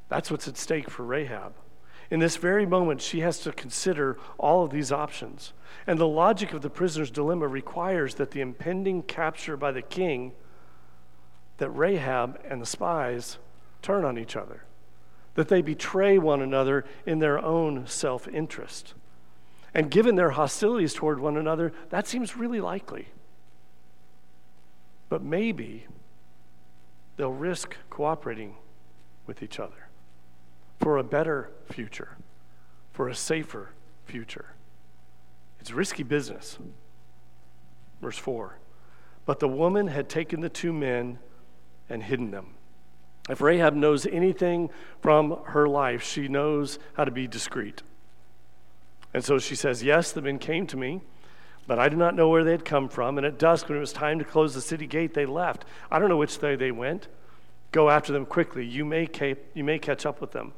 That's 0.10 0.30
what's 0.30 0.48
at 0.48 0.58
stake 0.58 0.90
for 0.90 1.04
Rahab. 1.04 1.54
In 2.12 2.20
this 2.20 2.36
very 2.36 2.66
moment, 2.66 3.02
she 3.02 3.22
has 3.22 3.40
to 3.40 3.54
consider 3.54 4.18
all 4.38 4.66
of 4.66 4.72
these 4.72 4.92
options. 4.92 5.54
And 5.88 5.98
the 5.98 6.08
logic 6.08 6.52
of 6.52 6.62
the 6.62 6.70
prisoner's 6.70 7.10
dilemma 7.10 7.48
requires 7.48 8.16
that 8.16 8.32
the 8.32 8.42
impending 8.42 9.02
capture 9.04 9.56
by 9.56 9.72
the 9.72 9.82
king, 9.82 10.34
that 11.58 11.70
Rahab 11.70 12.40
and 12.44 12.62
the 12.62 12.66
spies 12.66 13.38
turn 13.82 14.04
on 14.04 14.18
each 14.18 14.36
other, 14.36 14.66
that 15.36 15.48
they 15.48 15.62
betray 15.62 16.18
one 16.18 16.42
another 16.42 16.84
in 17.06 17.20
their 17.20 17.40
own 17.40 17.88
self 17.88 18.28
interest. 18.28 18.94
And 19.74 19.90
given 19.90 20.16
their 20.16 20.32
hostilities 20.32 20.94
toward 20.94 21.22
one 21.22 21.38
another, 21.38 21.72
that 21.90 22.06
seems 22.06 22.36
really 22.36 22.60
likely. 22.60 23.08
But 25.12 25.22
maybe 25.22 25.88
they'll 27.18 27.34
risk 27.34 27.76
cooperating 27.90 28.56
with 29.28 29.44
each 29.44 29.60
other 29.60 29.90
for 30.80 30.98
a 30.98 31.04
better 31.04 31.52
future, 31.70 32.16
for 32.94 33.10
a 33.10 33.14
safer 33.14 33.72
future. 34.06 34.54
It's 35.60 35.74
risky 35.74 36.04
business. 36.04 36.58
Verse 38.02 38.18
4 38.18 38.58
But 39.26 39.42
the 39.42 39.50
woman 39.50 39.88
had 39.88 40.08
taken 40.08 40.40
the 40.40 40.48
two 40.48 40.72
men 40.72 41.20
and 41.90 42.04
hidden 42.04 42.32
them. 42.32 42.54
If 43.30 43.42
Rahab 43.42 43.76
knows 43.76 44.06
anything 44.06 44.70
from 45.02 45.42
her 45.48 45.68
life, 45.68 46.02
she 46.02 46.30
knows 46.30 46.80
how 46.94 47.04
to 47.04 47.12
be 47.12 47.28
discreet. 47.28 47.84
And 49.14 49.26
so 49.26 49.40
she 49.40 49.56
says, 49.56 49.84
Yes, 49.84 50.14
the 50.14 50.22
men 50.22 50.40
came 50.40 50.66
to 50.68 50.78
me 50.78 51.02
but 51.68 51.80
I 51.80 51.90
do 51.90 51.96
not 51.96 52.16
know 52.16 52.30
where 52.30 52.44
they 52.44 52.52
had 52.52 52.66
come 52.66 52.90
from. 52.90 53.18
And 53.18 53.26
at 53.26 53.38
dusk, 53.38 53.70
when 53.70 53.78
it 53.78 53.82
was 53.82 53.94
time 53.94 54.20
to 54.20 54.26
close 54.26 54.54
the 54.54 54.62
city 54.62 54.88
gate, 54.88 55.14
they 55.14 55.26
left. 55.26 55.66
I 55.90 56.00
don't 56.00 56.10
know 56.10 56.18
which 56.18 56.42
way 56.42 56.56
they 56.56 56.72
went. 56.72 57.08
Go 57.72 57.90
after 57.90 58.12
them 58.12 58.26
quickly. 58.26 58.66
You 58.66 58.84
may, 58.84 59.08
ca- 59.08 59.36
you 59.54 59.64
may 59.64 59.80
catch 59.80 60.06
up 60.06 60.20
with 60.20 60.32
them. 60.32 60.54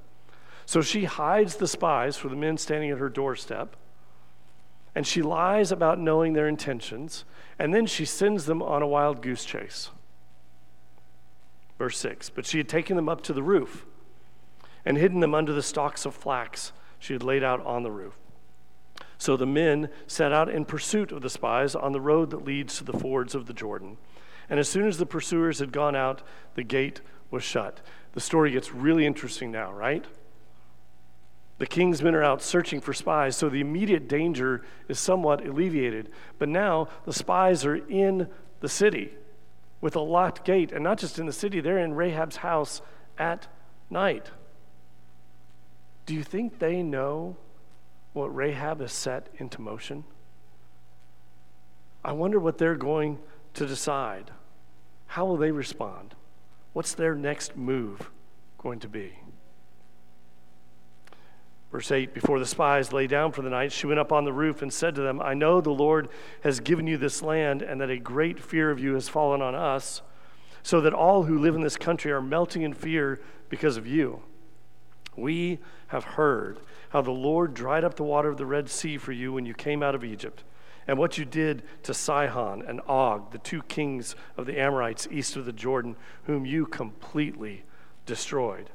So 0.65 0.81
she 0.81 1.05
hides 1.05 1.57
the 1.57 1.67
spies 1.67 2.17
for 2.17 2.29
the 2.29 2.35
men 2.35 2.57
standing 2.57 2.89
at 2.89 2.97
her 2.97 3.09
doorstep. 3.09 3.75
And 4.95 5.05
she 5.05 5.21
lies 5.21 5.71
about 5.71 5.99
knowing 5.99 6.33
their 6.33 6.47
intentions. 6.47 7.25
And 7.59 7.73
then 7.73 7.85
she 7.85 8.05
sends 8.05 8.45
them 8.45 8.61
on 8.61 8.81
a 8.81 8.87
wild 8.87 9.21
goose 9.21 9.45
chase. 9.45 9.89
Verse 11.77 11.97
6 11.97 12.29
But 12.29 12.45
she 12.45 12.57
had 12.57 12.69
taken 12.69 12.95
them 12.95 13.09
up 13.09 13.21
to 13.23 13.33
the 13.33 13.43
roof. 13.43 13.85
and 14.85 14.97
hidden 14.97 15.21
them 15.21 15.33
under 15.33 15.53
the 15.53 15.63
stalks 15.63 16.05
of 16.05 16.13
flax 16.13 16.73
she 16.99 17.13
had 17.13 17.23
laid 17.23 17.43
out 17.43 17.65
on 17.65 17.83
the 17.83 17.91
roof. 17.91 18.17
So 19.23 19.37
the 19.37 19.45
men 19.45 19.87
set 20.05 20.33
out 20.33 20.49
in 20.49 20.65
pursuit 20.65 21.13
of 21.13 21.21
the 21.21 21.29
spies 21.29 21.75
on 21.75 21.93
the 21.93 22.01
road 22.01 22.29
that 22.31 22.43
leads 22.43 22.77
to 22.77 22.83
the 22.83 22.91
fords 22.91 23.33
of 23.33 23.45
the 23.45 23.53
Jordan. 23.53 23.95
And 24.49 24.59
as 24.59 24.67
soon 24.67 24.85
as 24.85 24.97
the 24.97 25.05
pursuers 25.05 25.59
had 25.59 25.71
gone 25.71 25.95
out, 25.95 26.23
the 26.55 26.63
gate 26.63 26.99
was 27.31 27.41
shut. 27.41 27.79
The 28.11 28.19
story 28.19 28.51
gets 28.51 28.73
really 28.73 29.05
interesting 29.05 29.49
now, 29.49 29.71
right? 29.71 30.03
The 31.57 31.65
king's 31.65 32.03
men 32.03 32.15
are 32.15 32.23
out 32.23 32.41
searching 32.41 32.81
for 32.81 32.91
spies, 32.91 33.37
so 33.37 33.47
the 33.47 33.61
immediate 33.61 34.09
danger 34.09 34.61
is 34.89 34.99
somewhat 34.99 35.47
alleviated. 35.47 36.11
But 36.37 36.49
now 36.49 36.89
the 37.05 37.13
spies 37.13 37.63
are 37.63 37.77
in 37.77 38.27
the 38.59 38.67
city 38.67 39.13
with 39.79 39.95
a 39.95 40.01
locked 40.01 40.43
gate, 40.43 40.73
and 40.73 40.83
not 40.83 40.97
just 40.97 41.17
in 41.17 41.27
the 41.27 41.31
city, 41.31 41.61
they're 41.61 41.77
in 41.77 41.93
Rahab's 41.93 42.35
house 42.35 42.81
at 43.17 43.47
night. 43.89 44.31
Do 46.05 46.13
you 46.13 46.23
think 46.23 46.59
they 46.59 46.83
know 46.83 47.37
what 48.13 48.33
Rahab 48.33 48.79
has 48.79 48.93
set 48.93 49.27
into 49.37 49.61
motion? 49.61 50.03
I 52.05 52.11
wonder 52.11 52.39
what 52.39 52.57
they're 52.57 52.75
going 52.75 53.19
to 53.55 53.65
decide. 53.65 54.31
How 55.07 55.25
will 55.25 55.37
they 55.37 55.51
respond? 55.51 56.15
What's 56.73 56.93
their 56.93 57.15
next 57.15 57.55
move 57.55 58.09
going 58.57 58.79
to 58.79 58.87
be? 58.87 59.13
Verse 61.71 61.91
8 61.91 62.13
Before 62.13 62.39
the 62.39 62.45
spies 62.45 62.93
lay 62.93 63.07
down 63.07 63.31
for 63.31 63.41
the 63.41 63.49
night, 63.49 63.71
she 63.71 63.87
went 63.87 63.99
up 63.99 64.11
on 64.11 64.25
the 64.25 64.33
roof 64.33 64.61
and 64.61 64.71
said 64.71 64.95
to 64.95 65.01
them, 65.01 65.21
I 65.21 65.33
know 65.33 65.59
the 65.59 65.71
Lord 65.71 66.09
has 66.43 66.59
given 66.59 66.87
you 66.87 66.97
this 66.97 67.21
land, 67.21 67.61
and 67.61 67.81
that 67.81 67.89
a 67.89 67.97
great 67.97 68.39
fear 68.39 68.69
of 68.69 68.79
you 68.79 68.93
has 68.93 69.09
fallen 69.09 69.41
on 69.41 69.55
us, 69.55 70.01
so 70.61 70.81
that 70.81 70.93
all 70.93 71.23
who 71.23 71.39
live 71.39 71.55
in 71.55 71.61
this 71.61 71.75
country 71.75 72.11
are 72.11 72.21
melting 72.21 72.61
in 72.61 72.73
fear 72.73 73.19
because 73.49 73.75
of 73.75 73.87
you. 73.87 74.21
We 75.15 75.59
have 75.93 76.03
heard 76.03 76.59
how 76.89 77.01
the 77.01 77.11
Lord 77.11 77.53
dried 77.53 77.83
up 77.83 77.93
the 77.93 78.03
water 78.03 78.27
of 78.27 78.37
the 78.37 78.47
Red 78.47 78.67
Sea 78.67 78.97
for 78.97 79.11
you 79.11 79.31
when 79.31 79.45
you 79.45 79.53
came 79.53 79.83
out 79.83 79.93
of 79.93 80.03
Egypt, 80.03 80.43
and 80.87 80.97
what 80.97 81.19
you 81.19 81.23
did 81.23 81.61
to 81.83 81.93
Sihon 81.93 82.63
and 82.63 82.81
Og, 82.87 83.31
the 83.31 83.37
two 83.37 83.61
kings 83.61 84.15
of 84.35 84.47
the 84.47 84.59
Amorites 84.59 85.07
east 85.11 85.35
of 85.35 85.45
the 85.45 85.53
Jordan, 85.53 85.95
whom 86.23 86.47
you 86.47 86.65
completely 86.65 87.63
destroyed. 88.07 88.71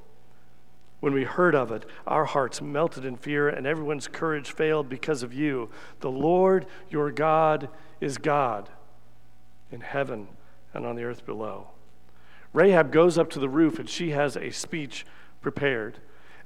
When 1.00 1.12
we 1.12 1.24
heard 1.24 1.56
of 1.56 1.72
it, 1.72 1.86
our 2.06 2.24
hearts 2.24 2.62
melted 2.62 3.04
in 3.04 3.16
fear, 3.16 3.48
and 3.48 3.66
everyone's 3.66 4.06
courage 4.06 4.52
failed 4.52 4.88
because 4.88 5.24
of 5.24 5.34
you. 5.34 5.70
The 5.98 6.10
Lord 6.10 6.66
your 6.88 7.10
God 7.10 7.68
is 8.00 8.16
God 8.16 8.68
in 9.72 9.80
heaven 9.80 10.28
and 10.72 10.86
on 10.86 10.94
the 10.94 11.02
earth 11.02 11.26
below. 11.26 11.70
Rahab 12.52 12.92
goes 12.92 13.18
up 13.18 13.28
to 13.30 13.40
the 13.40 13.48
roof, 13.48 13.80
and 13.80 13.88
she 13.88 14.10
has 14.12 14.36
a 14.36 14.50
speech 14.50 15.04
prepared. 15.40 15.98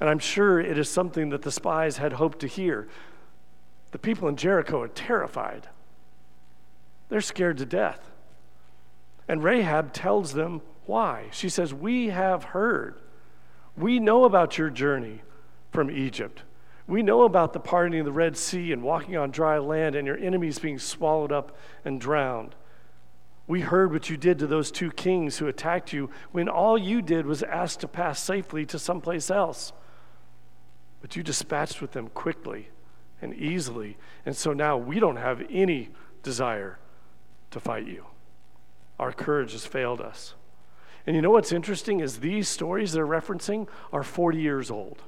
And 0.02 0.10
I'm 0.10 0.18
sure 0.18 0.58
it 0.58 0.78
is 0.78 0.90
something 0.90 1.28
that 1.28 1.42
the 1.42 1.52
spies 1.52 1.98
had 1.98 2.14
hoped 2.14 2.40
to 2.40 2.48
hear. 2.48 2.88
The 3.92 4.00
people 4.00 4.26
in 4.26 4.34
Jericho 4.34 4.80
are 4.80 4.88
terrified, 4.88 5.68
they're 7.08 7.20
scared 7.20 7.58
to 7.58 7.64
death. 7.64 8.10
And 9.28 9.44
Rahab 9.44 9.92
tells 9.92 10.32
them 10.32 10.60
why. 10.86 11.28
She 11.30 11.48
says, 11.48 11.72
We 11.72 12.08
have 12.08 12.42
heard 12.42 12.96
we 13.76 14.00
know 14.00 14.24
about 14.24 14.58
your 14.58 14.70
journey 14.70 15.22
from 15.70 15.88
Egypt. 15.88 16.42
We 16.88 17.04
know 17.04 17.22
about 17.22 17.52
the 17.52 17.60
parting 17.60 18.00
of 18.00 18.04
the 18.04 18.10
Red 18.10 18.36
Sea 18.36 18.72
and 18.72 18.82
walking 18.82 19.16
on 19.16 19.30
dry 19.30 19.58
land 19.58 19.94
and 19.94 20.04
your 20.04 20.18
enemies 20.18 20.58
being 20.58 20.80
swallowed 20.80 21.30
up 21.30 21.56
and 21.84 22.00
drowned. 22.00 22.56
We 23.46 23.60
heard 23.60 23.92
what 23.92 24.10
you 24.10 24.16
did 24.16 24.40
to 24.40 24.48
those 24.48 24.72
two 24.72 24.90
kings 24.90 25.38
who 25.38 25.46
attacked 25.46 25.92
you 25.92 26.10
when 26.32 26.48
all 26.48 26.76
you 26.76 27.02
did 27.02 27.24
was 27.24 27.44
ask 27.44 27.78
to 27.78 27.86
pass 27.86 28.20
safely 28.20 28.66
to 28.66 28.80
someplace 28.80 29.30
else. 29.30 29.72
But 31.02 31.16
you 31.16 31.22
dispatched 31.22 31.82
with 31.82 31.92
them 31.92 32.08
quickly 32.08 32.68
and 33.20 33.34
easily. 33.34 33.98
And 34.24 34.34
so 34.34 34.54
now 34.54 34.78
we 34.78 34.98
don't 34.98 35.16
have 35.16 35.42
any 35.50 35.90
desire 36.22 36.78
to 37.50 37.60
fight 37.60 37.86
you. 37.86 38.06
Our 38.98 39.12
courage 39.12 39.52
has 39.52 39.66
failed 39.66 40.00
us. 40.00 40.34
And 41.06 41.16
you 41.16 41.22
know 41.22 41.30
what's 41.30 41.52
interesting 41.52 42.00
is 42.00 42.20
these 42.20 42.48
stories 42.48 42.92
they're 42.92 43.06
referencing 43.06 43.66
are 43.92 44.04
40 44.04 44.38
years 44.38 44.70
old. 44.70 45.02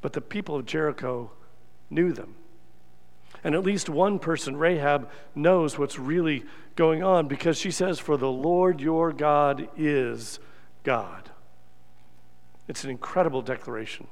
But 0.00 0.14
the 0.14 0.22
people 0.22 0.56
of 0.56 0.66
Jericho 0.66 1.30
knew 1.90 2.12
them. 2.12 2.34
And 3.42 3.54
at 3.54 3.62
least 3.62 3.90
one 3.90 4.18
person, 4.18 4.56
Rahab, 4.56 5.10
knows 5.34 5.78
what's 5.78 5.98
really 5.98 6.44
going 6.76 7.02
on 7.02 7.28
because 7.28 7.58
she 7.58 7.70
says, 7.70 7.98
For 7.98 8.16
the 8.16 8.30
Lord 8.30 8.80
your 8.80 9.12
God 9.12 9.68
is 9.76 10.38
God. 10.82 11.30
It's 12.68 12.84
an 12.84 12.90
incredible 12.90 13.42
declaration. 13.42 14.06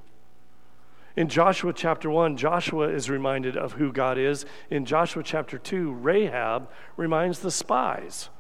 In 1.16 1.28
Joshua 1.28 1.72
chapter 1.72 2.10
1, 2.10 2.36
Joshua 2.36 2.88
is 2.88 3.10
reminded 3.10 3.56
of 3.56 3.72
who 3.72 3.92
God 3.92 4.16
is. 4.16 4.46
In 4.70 4.84
Joshua 4.84 5.22
chapter 5.22 5.58
2, 5.58 5.92
Rahab 5.92 6.70
reminds 6.96 7.40
the 7.40 7.50
spies 7.50 8.30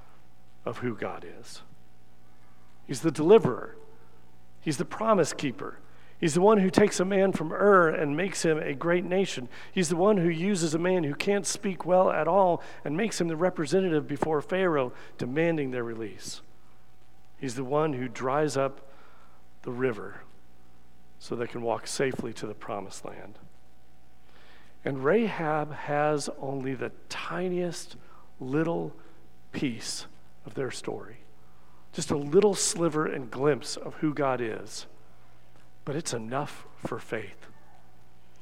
of 0.64 0.78
who 0.78 0.96
God 0.96 1.26
is. 1.40 1.62
He's 2.86 3.00
the 3.00 3.10
deliverer, 3.10 3.76
He's 4.62 4.76
the 4.76 4.84
promise 4.84 5.32
keeper. 5.32 5.78
He's 6.20 6.34
the 6.34 6.40
one 6.40 6.58
who 6.58 6.70
takes 6.70 7.00
a 7.00 7.04
man 7.04 7.32
from 7.32 7.52
Ur 7.52 7.88
and 7.88 8.16
makes 8.16 8.44
him 8.44 8.58
a 8.58 8.74
great 8.74 9.04
nation. 9.04 9.48
He's 9.72 9.88
the 9.88 9.96
one 9.96 10.18
who 10.18 10.28
uses 10.28 10.72
a 10.72 10.78
man 10.78 11.02
who 11.02 11.16
can't 11.16 11.44
speak 11.44 11.84
well 11.84 12.12
at 12.12 12.28
all 12.28 12.62
and 12.84 12.96
makes 12.96 13.20
him 13.20 13.26
the 13.26 13.34
representative 13.34 14.06
before 14.06 14.40
Pharaoh, 14.40 14.92
demanding 15.18 15.72
their 15.72 15.82
release. 15.82 16.40
He's 17.40 17.56
the 17.56 17.64
one 17.64 17.94
who 17.94 18.06
dries 18.06 18.56
up 18.56 18.91
the 19.62 19.72
river 19.72 20.22
so 21.18 21.36
they 21.36 21.46
can 21.46 21.62
walk 21.62 21.86
safely 21.86 22.32
to 22.32 22.46
the 22.46 22.54
promised 22.54 23.04
land. 23.04 23.38
And 24.84 25.04
Rahab 25.04 25.72
has 25.72 26.28
only 26.40 26.74
the 26.74 26.90
tiniest 27.08 27.96
little 28.40 28.92
piece 29.52 30.06
of 30.44 30.54
their 30.54 30.70
story. 30.70 31.18
Just 31.92 32.10
a 32.10 32.16
little 32.16 32.54
sliver 32.54 33.06
and 33.06 33.30
glimpse 33.30 33.76
of 33.76 33.94
who 33.96 34.12
God 34.12 34.40
is. 34.40 34.86
But 35.84 35.94
it's 35.94 36.12
enough 36.12 36.66
for 36.76 36.98
faith. 36.98 37.46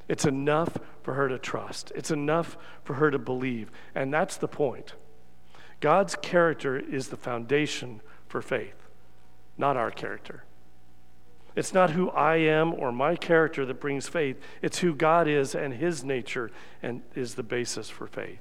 It's 0.07 0.25
enough 0.25 0.77
for 1.03 1.13
her 1.13 1.29
to 1.29 1.37
trust. 1.37 1.91
It's 1.95 2.11
enough 2.11 2.57
for 2.83 2.95
her 2.95 3.11
to 3.11 3.19
believe. 3.19 3.71
And 3.93 4.13
that's 4.13 4.37
the 4.37 4.47
point. 4.47 4.93
God's 5.79 6.15
character 6.15 6.77
is 6.77 7.09
the 7.09 7.17
foundation 7.17 8.01
for 8.27 8.41
faith, 8.41 8.87
not 9.57 9.77
our 9.77 9.91
character. 9.91 10.43
It's 11.55 11.73
not 11.73 11.91
who 11.91 12.09
I 12.11 12.37
am 12.37 12.73
or 12.73 12.91
my 12.91 13.15
character 13.15 13.65
that 13.65 13.81
brings 13.81 14.07
faith. 14.07 14.41
It's 14.61 14.79
who 14.79 14.95
God 14.95 15.27
is 15.27 15.53
and 15.53 15.73
his 15.73 16.03
nature 16.03 16.49
and 16.81 17.01
is 17.13 17.35
the 17.35 17.43
basis 17.43 17.89
for 17.89 18.07
faith. 18.07 18.39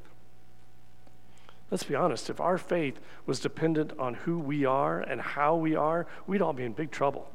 Let's 1.71 1.85
be 1.85 1.95
honest, 1.95 2.31
if 2.31 2.41
our 2.41 2.59
faith 2.59 3.01
was 3.27 3.41
dependent 3.41 3.93
on 3.99 4.15
who 4.15 4.39
we 4.39 4.65
are 4.65 5.01
and 5.01 5.21
how 5.21 5.57
we 5.57 5.77
are, 5.77 6.07
we'd 6.27 6.43
all 6.43 6.53
be 6.53 6.65
in 6.65 6.73
big 6.73 6.91
trouble. 6.91 7.31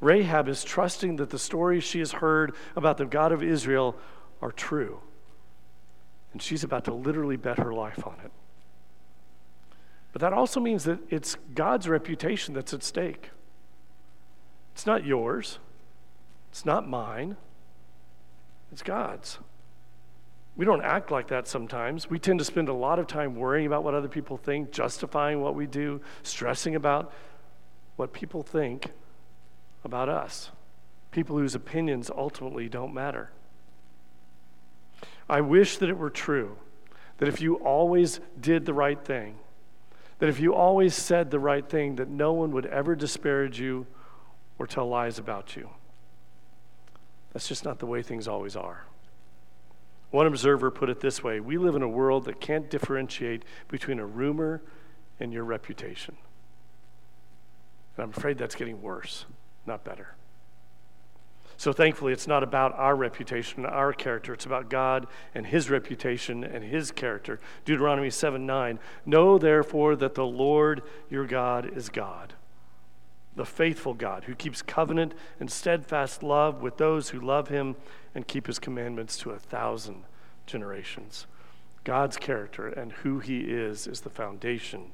Rahab 0.00 0.48
is 0.48 0.64
trusting 0.64 1.16
that 1.16 1.30
the 1.30 1.38
stories 1.38 1.84
she 1.84 2.00
has 2.00 2.12
heard 2.12 2.54
about 2.76 2.98
the 2.98 3.06
God 3.06 3.32
of 3.32 3.42
Israel 3.42 3.96
are 4.42 4.52
true. 4.52 5.00
And 6.32 6.42
she's 6.42 6.64
about 6.64 6.84
to 6.84 6.94
literally 6.94 7.36
bet 7.36 7.58
her 7.58 7.72
life 7.72 8.04
on 8.04 8.16
it. 8.24 8.32
But 10.12 10.20
that 10.20 10.32
also 10.32 10.60
means 10.60 10.84
that 10.84 10.98
it's 11.08 11.36
God's 11.54 11.88
reputation 11.88 12.54
that's 12.54 12.74
at 12.74 12.82
stake. 12.82 13.30
It's 14.74 14.86
not 14.86 15.06
yours, 15.06 15.58
it's 16.50 16.66
not 16.66 16.88
mine, 16.88 17.36
it's 18.72 18.82
God's. 18.82 19.38
We 20.56 20.64
don't 20.64 20.82
act 20.82 21.10
like 21.10 21.28
that 21.28 21.48
sometimes. 21.48 22.10
We 22.10 22.18
tend 22.18 22.38
to 22.40 22.44
spend 22.44 22.68
a 22.68 22.72
lot 22.72 22.98
of 22.98 23.06
time 23.06 23.36
worrying 23.36 23.66
about 23.66 23.82
what 23.82 23.94
other 23.94 24.08
people 24.08 24.36
think, 24.36 24.70
justifying 24.70 25.40
what 25.40 25.54
we 25.54 25.66
do, 25.66 26.00
stressing 26.22 26.74
about 26.74 27.12
what 27.96 28.12
people 28.12 28.42
think 28.42 28.90
about 29.84 30.08
us, 30.08 30.50
people 31.10 31.36
whose 31.36 31.54
opinions 31.54 32.10
ultimately 32.10 32.68
don't 32.68 32.94
matter. 32.94 33.30
I 35.28 35.40
wish 35.40 35.78
that 35.78 35.88
it 35.88 35.96
were 35.96 36.10
true 36.10 36.56
that 37.18 37.28
if 37.28 37.40
you 37.40 37.54
always 37.56 38.20
did 38.40 38.66
the 38.66 38.74
right 38.74 39.02
thing, 39.02 39.36
that 40.18 40.28
if 40.28 40.40
you 40.40 40.54
always 40.54 40.94
said 40.94 41.30
the 41.30 41.38
right 41.38 41.68
thing, 41.68 41.96
that 41.96 42.08
no 42.08 42.32
one 42.32 42.50
would 42.50 42.66
ever 42.66 42.96
disparage 42.96 43.60
you 43.60 43.86
or 44.58 44.66
tell 44.66 44.88
lies 44.88 45.18
about 45.18 45.56
you. 45.56 45.70
That's 47.32 47.48
just 47.48 47.64
not 47.64 47.78
the 47.78 47.86
way 47.86 48.02
things 48.02 48.28
always 48.28 48.56
are. 48.56 48.84
One 50.10 50.26
observer 50.26 50.70
put 50.70 50.88
it 50.88 51.00
this 51.00 51.24
way 51.24 51.40
We 51.40 51.58
live 51.58 51.74
in 51.74 51.82
a 51.82 51.88
world 51.88 52.26
that 52.26 52.40
can't 52.40 52.70
differentiate 52.70 53.44
between 53.68 53.98
a 53.98 54.06
rumor 54.06 54.62
and 55.18 55.32
your 55.32 55.44
reputation. 55.44 56.16
And 57.96 58.04
I'm 58.04 58.10
afraid 58.10 58.38
that's 58.38 58.54
getting 58.54 58.80
worse, 58.80 59.24
not 59.66 59.84
better. 59.84 60.14
So 61.56 61.72
thankfully, 61.72 62.12
it's 62.12 62.26
not 62.26 62.42
about 62.42 62.74
our 62.74 62.96
reputation 62.96 63.64
and 63.64 63.74
our 63.74 63.92
character. 63.92 64.32
It's 64.32 64.46
about 64.46 64.68
God 64.68 65.06
and 65.34 65.46
His 65.46 65.70
reputation 65.70 66.42
and 66.44 66.64
His 66.64 66.90
character. 66.90 67.40
Deuteronomy 67.64 68.10
7 68.10 68.44
9. 68.44 68.78
Know 69.06 69.38
therefore 69.38 69.96
that 69.96 70.14
the 70.14 70.26
Lord 70.26 70.82
your 71.10 71.26
God 71.26 71.76
is 71.76 71.88
God. 71.88 72.34
The 73.36 73.44
faithful 73.44 73.94
God 73.94 74.24
who 74.24 74.34
keeps 74.34 74.62
covenant 74.62 75.14
and 75.40 75.50
steadfast 75.50 76.22
love 76.22 76.62
with 76.62 76.76
those 76.76 77.10
who 77.10 77.20
love 77.20 77.48
him 77.48 77.76
and 78.14 78.26
keep 78.26 78.46
his 78.46 78.58
commandments 78.58 79.16
to 79.18 79.30
a 79.30 79.38
thousand 79.38 80.04
generations. 80.46 81.26
God's 81.82 82.16
character 82.16 82.68
and 82.68 82.92
who 82.92 83.18
he 83.18 83.40
is 83.40 83.86
is 83.86 84.00
the 84.00 84.10
foundation 84.10 84.92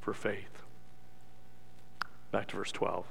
for 0.00 0.14
faith. 0.14 0.62
Back 2.30 2.48
to 2.48 2.56
verse 2.56 2.72
12. 2.72 3.06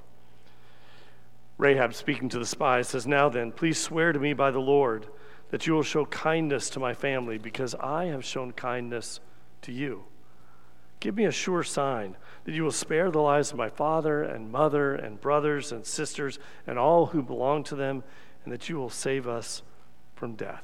Rahab, 1.58 1.94
speaking 1.94 2.30
to 2.30 2.40
the 2.40 2.46
spies, 2.46 2.90
says, 2.90 3.06
Now 3.06 3.30
then, 3.30 3.52
please 3.52 3.78
swear 3.78 4.12
to 4.12 4.20
me 4.20 4.34
by 4.34 4.50
the 4.52 4.60
Lord 4.60 5.08
that 5.52 5.68
you 5.68 5.74
will 5.74 5.84
show 5.84 6.06
kindness 6.08 6.70
to 6.72 6.80
my 6.80 6.94
family 6.96 7.38
because 7.38 7.76
I 7.76 8.06
have 8.06 8.26
shown 8.26 8.54
kindness 8.54 9.20
to 9.62 9.72
you. 9.72 10.06
Give 11.04 11.18
me 11.18 11.26
a 11.26 11.34
sure 11.34 11.64
sign 11.64 12.16
that 12.46 12.54
you 12.54 12.64
will 12.64 12.72
spare 12.72 13.12
the 13.12 13.20
lives 13.20 13.52
of 13.52 13.58
my 13.58 13.68
father 13.68 14.24
and 14.24 14.50
mother 14.50 14.96
and 14.96 15.20
brothers 15.20 15.74
and 15.74 15.86
sisters 15.86 16.40
and 16.66 16.80
all 16.80 17.08
who 17.08 17.22
belong 17.22 17.66
to 17.66 17.76
them, 17.76 18.06
and 18.46 18.54
that 18.54 18.70
you 18.70 18.78
will 18.78 18.90
save 18.90 19.28
us 19.28 19.64
from 20.16 20.36
death. 20.36 20.64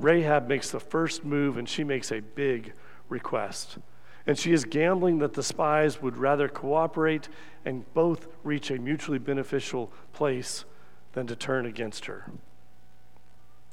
Rahab 0.00 0.48
makes 0.48 0.72
the 0.72 0.80
first 0.80 1.24
move 1.24 1.56
and 1.56 1.68
she 1.68 1.84
makes 1.84 2.10
a 2.10 2.18
big 2.18 2.72
request. 3.08 3.78
And 4.26 4.36
she 4.36 4.50
is 4.50 4.64
gambling 4.64 5.20
that 5.20 5.34
the 5.34 5.44
spies 5.44 6.02
would 6.02 6.16
rather 6.16 6.48
cooperate 6.48 7.28
and 7.64 7.84
both 7.94 8.26
reach 8.42 8.68
a 8.72 8.80
mutually 8.80 9.20
beneficial 9.20 9.92
place 10.12 10.64
than 11.12 11.28
to 11.28 11.36
turn 11.36 11.66
against 11.66 12.06
her. 12.06 12.32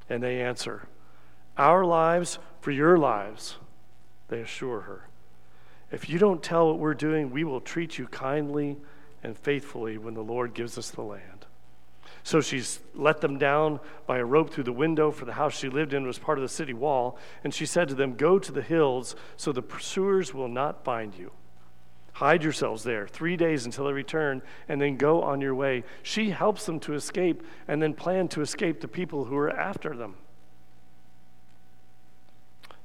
And 0.08 0.22
they 0.22 0.40
answer, 0.40 0.88
Our 1.58 1.84
lives 1.84 2.38
for 2.60 2.70
your 2.70 3.00
lives, 3.00 3.58
they 4.28 4.42
assure 4.42 4.82
her. 4.82 5.08
If 5.92 6.10
you 6.10 6.18
don't 6.18 6.42
tell 6.42 6.68
what 6.68 6.80
we're 6.80 6.94
doing, 6.94 7.32
we 7.32 7.44
will 7.44 7.62
treat 7.62 7.98
you 7.98 8.08
kindly 8.08 8.78
and 9.24 9.38
faithfully 9.38 9.98
when 9.98 10.14
the 10.14 10.24
Lord 10.24 10.54
gives 10.54 10.78
us 10.78 10.90
the 10.90 11.02
land. 11.02 11.46
So 12.24 12.40
she's 12.40 12.80
let 12.94 13.22
them 13.22 13.38
down 13.38 13.80
by 14.06 14.20
a 14.20 14.26
rope 14.26 14.52
through 14.52 14.66
the 14.66 14.72
window, 14.72 15.12
for 15.12 15.26
the 15.26 15.34
house 15.34 15.58
she 15.58 15.70
lived 15.70 15.94
in 15.94 16.06
was 16.06 16.20
part 16.20 16.38
of 16.38 16.44
the 16.44 16.50
city 16.50 16.74
wall. 16.74 17.18
And 17.44 17.54
she 17.54 17.66
said 17.66 17.88
to 17.90 17.96
them, 17.96 18.16
Go 18.16 18.40
to 18.40 18.52
the 18.52 18.62
hills, 18.62 19.16
so 19.38 19.52
the 19.52 19.62
pursuers 19.62 20.34
will 20.34 20.48
not 20.48 20.84
find 20.84 21.16
you. 21.16 21.32
Hide 22.14 22.44
yourselves 22.44 22.84
there 22.84 23.08
three 23.08 23.36
days 23.36 23.66
until 23.66 23.88
I 23.88 23.92
return, 23.92 24.42
and 24.70 24.80
then 24.80 24.98
go 24.98 25.24
on 25.24 25.42
your 25.42 25.56
way. 25.56 25.84
She 26.04 26.30
helps 26.30 26.66
them 26.66 26.80
to 26.82 26.94
escape 26.94 27.44
and 27.68 27.82
then 27.82 27.94
plan 27.94 28.28
to 28.30 28.42
escape 28.42 28.82
the 28.82 28.88
people 28.88 29.26
who 29.26 29.38
are 29.38 29.50
after 29.50 29.96
them. 29.96 30.16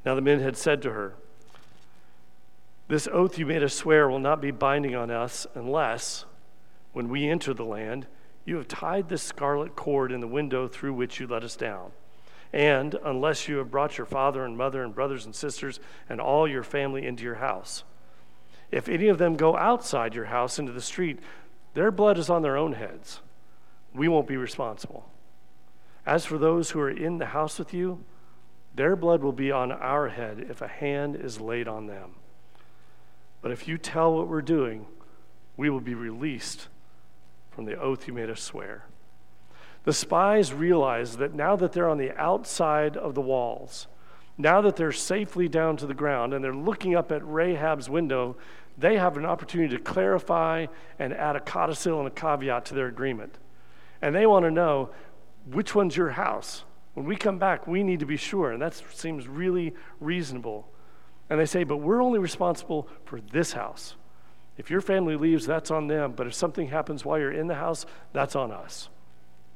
Now 0.04 0.14
the 0.14 0.20
men 0.22 0.40
had 0.40 0.56
said 0.56 0.80
to 0.82 0.92
her, 0.92 1.14
This 2.88 3.08
oath 3.08 3.36
you 3.38 3.46
made 3.46 3.64
us 3.64 3.74
swear 3.74 4.08
will 4.08 4.20
not 4.20 4.40
be 4.40 4.52
binding 4.52 4.94
on 4.94 5.10
us 5.10 5.46
unless, 5.54 6.24
when 6.92 7.08
we 7.08 7.28
enter 7.28 7.52
the 7.52 7.64
land, 7.64 8.06
you 8.44 8.56
have 8.56 8.68
tied 8.68 9.08
this 9.08 9.24
scarlet 9.24 9.74
cord 9.74 10.12
in 10.12 10.20
the 10.20 10.28
window 10.28 10.68
through 10.68 10.94
which 10.94 11.18
you 11.18 11.26
let 11.26 11.42
us 11.42 11.56
down. 11.56 11.90
And 12.52 12.94
unless 13.04 13.48
you 13.48 13.56
have 13.56 13.72
brought 13.72 13.98
your 13.98 14.06
father 14.06 14.44
and 14.44 14.56
mother 14.56 14.84
and 14.84 14.94
brothers 14.94 15.26
and 15.26 15.34
sisters 15.34 15.80
and 16.08 16.20
all 16.20 16.46
your 16.46 16.62
family 16.62 17.04
into 17.04 17.24
your 17.24 17.34
house. 17.36 17.82
If 18.70 18.88
any 18.88 19.08
of 19.08 19.18
them 19.18 19.36
go 19.36 19.56
outside 19.56 20.14
your 20.14 20.26
house 20.26 20.58
into 20.58 20.72
the 20.72 20.80
street, 20.80 21.18
their 21.74 21.90
blood 21.90 22.18
is 22.18 22.30
on 22.30 22.42
their 22.42 22.56
own 22.56 22.74
heads. 22.74 23.20
We 23.92 24.06
won't 24.06 24.28
be 24.28 24.36
responsible. 24.36 25.10
As 26.06 26.24
for 26.24 26.38
those 26.38 26.70
who 26.70 26.80
are 26.80 26.90
in 26.90 27.18
the 27.18 27.26
house 27.26 27.58
with 27.58 27.74
you, 27.74 28.04
their 28.76 28.94
blood 28.94 29.22
will 29.22 29.32
be 29.32 29.50
on 29.50 29.72
our 29.72 30.08
head 30.08 30.46
if 30.48 30.62
a 30.62 30.68
hand 30.68 31.16
is 31.16 31.40
laid 31.40 31.66
on 31.66 31.88
them. 31.88 32.14
But 33.46 33.52
if 33.52 33.68
you 33.68 33.78
tell 33.78 34.12
what 34.12 34.26
we're 34.26 34.42
doing, 34.42 34.86
we 35.56 35.70
will 35.70 35.78
be 35.78 35.94
released 35.94 36.66
from 37.52 37.64
the 37.64 37.78
oath 37.78 38.08
you 38.08 38.12
made 38.12 38.28
us 38.28 38.40
swear. 38.40 38.86
The 39.84 39.92
spies 39.92 40.52
realize 40.52 41.18
that 41.18 41.32
now 41.32 41.54
that 41.54 41.70
they're 41.70 41.88
on 41.88 41.98
the 41.98 42.10
outside 42.20 42.96
of 42.96 43.14
the 43.14 43.20
walls, 43.20 43.86
now 44.36 44.60
that 44.62 44.74
they're 44.74 44.90
safely 44.90 45.46
down 45.46 45.76
to 45.76 45.86
the 45.86 45.94
ground 45.94 46.34
and 46.34 46.42
they're 46.42 46.52
looking 46.52 46.96
up 46.96 47.12
at 47.12 47.22
Rahab's 47.22 47.88
window, 47.88 48.36
they 48.76 48.96
have 48.96 49.16
an 49.16 49.24
opportunity 49.24 49.76
to 49.76 49.80
clarify 49.80 50.66
and 50.98 51.12
add 51.12 51.36
a 51.36 51.40
codicil 51.40 52.00
and 52.00 52.08
a 52.08 52.10
caveat 52.10 52.64
to 52.64 52.74
their 52.74 52.88
agreement. 52.88 53.38
And 54.02 54.12
they 54.12 54.26
want 54.26 54.44
to 54.44 54.50
know 54.50 54.90
which 55.52 55.72
one's 55.72 55.96
your 55.96 56.10
house. 56.10 56.64
When 56.94 57.06
we 57.06 57.14
come 57.14 57.38
back, 57.38 57.68
we 57.68 57.84
need 57.84 58.00
to 58.00 58.06
be 58.06 58.16
sure. 58.16 58.50
And 58.50 58.60
that 58.60 58.74
seems 58.92 59.28
really 59.28 59.72
reasonable. 60.00 60.68
And 61.28 61.40
they 61.40 61.46
say, 61.46 61.64
but 61.64 61.78
we're 61.78 62.02
only 62.02 62.18
responsible 62.18 62.88
for 63.04 63.20
this 63.20 63.52
house. 63.52 63.94
If 64.56 64.70
your 64.70 64.80
family 64.80 65.16
leaves, 65.16 65.46
that's 65.46 65.70
on 65.70 65.86
them. 65.86 66.12
But 66.12 66.26
if 66.26 66.34
something 66.34 66.68
happens 66.68 67.04
while 67.04 67.18
you're 67.18 67.32
in 67.32 67.46
the 67.46 67.56
house, 67.56 67.84
that's 68.12 68.36
on 68.36 68.52
us. 68.52 68.88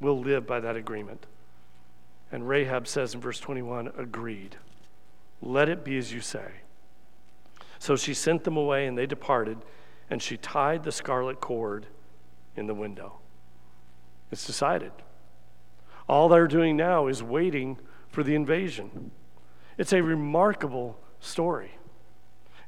We'll 0.00 0.18
live 0.18 0.46
by 0.46 0.60
that 0.60 0.76
agreement. 0.76 1.26
And 2.32 2.48
Rahab 2.48 2.86
says 2.86 3.14
in 3.14 3.20
verse 3.20 3.40
21 3.40 3.92
agreed. 3.98 4.56
Let 5.42 5.68
it 5.68 5.84
be 5.84 5.96
as 5.96 6.12
you 6.12 6.20
say. 6.20 6.46
So 7.78 7.96
she 7.96 8.12
sent 8.12 8.44
them 8.44 8.56
away, 8.56 8.86
and 8.86 8.96
they 8.96 9.06
departed, 9.06 9.58
and 10.10 10.22
she 10.22 10.36
tied 10.36 10.84
the 10.84 10.92
scarlet 10.92 11.40
cord 11.40 11.86
in 12.54 12.66
the 12.66 12.74
window. 12.74 13.20
It's 14.30 14.46
decided. 14.46 14.92
All 16.06 16.28
they're 16.28 16.46
doing 16.46 16.76
now 16.76 17.06
is 17.06 17.22
waiting 17.22 17.78
for 18.10 18.22
the 18.22 18.34
invasion. 18.34 19.12
It's 19.78 19.94
a 19.94 20.02
remarkable 20.02 20.99
story. 21.20 21.72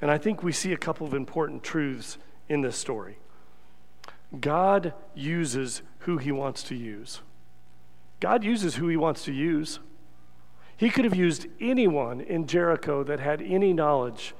And 0.00 0.10
I 0.10 0.18
think 0.18 0.42
we 0.42 0.52
see 0.52 0.72
a 0.72 0.76
couple 0.76 1.06
of 1.06 1.14
important 1.14 1.62
truths 1.62 2.18
in 2.48 2.60
this 2.60 2.76
story. 2.76 3.18
God 4.40 4.94
uses 5.14 5.82
who 6.00 6.18
he 6.18 6.32
wants 6.32 6.62
to 6.64 6.74
use. 6.74 7.20
God 8.20 8.44
uses 8.44 8.76
who 8.76 8.88
he 8.88 8.96
wants 8.96 9.24
to 9.24 9.32
use. 9.32 9.80
He 10.76 10.90
could 10.90 11.04
have 11.04 11.14
used 11.14 11.46
anyone 11.60 12.20
in 12.20 12.46
Jericho 12.46 13.04
that 13.04 13.20
had 13.20 13.42
any 13.42 13.72
knowledge 13.72 14.34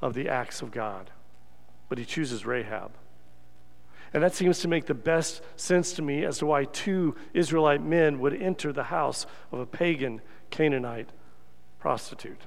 of 0.00 0.14
the 0.14 0.28
acts 0.28 0.62
of 0.62 0.70
God, 0.70 1.10
but 1.88 1.98
he 1.98 2.04
chooses 2.04 2.46
Rahab. 2.46 2.92
And 4.12 4.22
that 4.22 4.34
seems 4.34 4.58
to 4.60 4.68
make 4.68 4.86
the 4.86 4.94
best 4.94 5.42
sense 5.56 5.92
to 5.92 6.02
me 6.02 6.24
as 6.24 6.38
to 6.38 6.46
why 6.46 6.64
two 6.64 7.14
Israelite 7.32 7.82
men 7.82 8.18
would 8.18 8.40
enter 8.40 8.72
the 8.72 8.84
house 8.84 9.26
of 9.52 9.60
a 9.60 9.66
pagan 9.66 10.20
Canaanite 10.50 11.10
prostitute. 11.78 12.40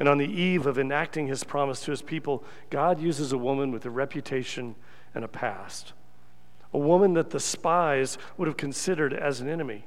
And 0.00 0.08
on 0.08 0.16
the 0.16 0.24
eve 0.24 0.66
of 0.66 0.78
enacting 0.78 1.26
his 1.26 1.44
promise 1.44 1.82
to 1.82 1.90
his 1.90 2.00
people, 2.00 2.42
God 2.70 2.98
uses 2.98 3.32
a 3.32 3.38
woman 3.38 3.70
with 3.70 3.84
a 3.84 3.90
reputation 3.90 4.74
and 5.14 5.22
a 5.22 5.28
past, 5.28 5.92
a 6.72 6.78
woman 6.78 7.12
that 7.14 7.30
the 7.30 7.38
spies 7.38 8.16
would 8.38 8.48
have 8.48 8.56
considered 8.56 9.12
as 9.12 9.42
an 9.42 9.48
enemy. 9.48 9.84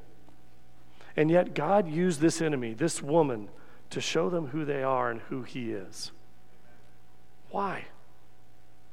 And 1.17 1.31
yet, 1.31 1.55
God 1.55 1.89
used 1.89 2.21
this 2.21 2.41
enemy, 2.41 2.75
this 2.75 3.01
woman, 3.01 3.49
to 3.89 3.99
show 3.99 4.29
them 4.29 4.47
who 4.47 4.65
they 4.65 4.83
are 4.83 5.09
and 5.09 5.21
who 5.21 5.41
he 5.41 5.71
is. 5.71 6.11
Why? 7.49 7.85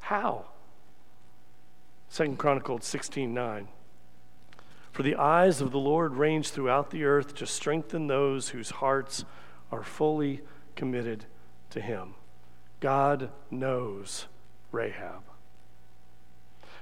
How? 0.01 0.47
Second 2.09 2.39
Chronicles 2.39 2.87
16 2.87 3.33
9. 3.33 3.69
For 4.91 5.03
the 5.03 5.17
eyes 5.17 5.61
of 5.61 5.71
the 5.71 5.79
Lord 5.79 6.15
range 6.15 6.51
throughout 6.51 6.91
the 6.91 7.05
earth 7.05 7.35
to 7.37 7.47
strengthen 7.47 8.07
those 8.07 8.49
whose 8.49 8.71
hearts 8.71 9.25
are 9.71 9.83
fully 9.83 10.41
committed 10.81 11.27
to 11.69 11.79
him. 11.79 12.15
God 12.81 13.29
knows 13.51 14.25
Rahab. 14.73 15.21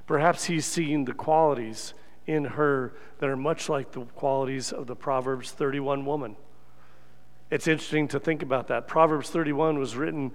Perhaps 0.07 0.45
he's 0.45 0.65
seen 0.65 1.05
the 1.05 1.13
qualities 1.13 1.95
in 2.25 2.45
her 2.45 2.93
that 3.19 3.29
are 3.29 3.37
much 3.37 3.69
like 3.69 3.91
the 3.91 4.03
qualities 4.03 4.73
of 4.73 4.87
the 4.87 4.95
Proverbs 4.95 5.51
31 5.51 6.07
woman. 6.07 6.37
It's 7.51 7.67
interesting 7.67 8.07
to 8.09 8.21
think 8.21 8.41
about 8.41 8.69
that. 8.69 8.87
Proverbs 8.87 9.31
31 9.31 9.81
was 9.81 9.97
written 9.97 10.31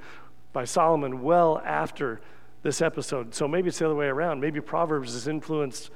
by 0.52 0.65
Solomon 0.65 1.23
well 1.23 1.62
after 1.63 2.19
this 2.63 2.82
episode. 2.82 3.34
So 3.34 3.47
maybe 3.47 3.69
it's 3.69 3.80
the 3.80 3.86
other 3.86 3.95
way 3.95 4.08
around. 4.08 4.41
Maybe 4.41 4.60
Proverbs 4.60 5.15
is 5.15 5.26
influenced 5.26 5.89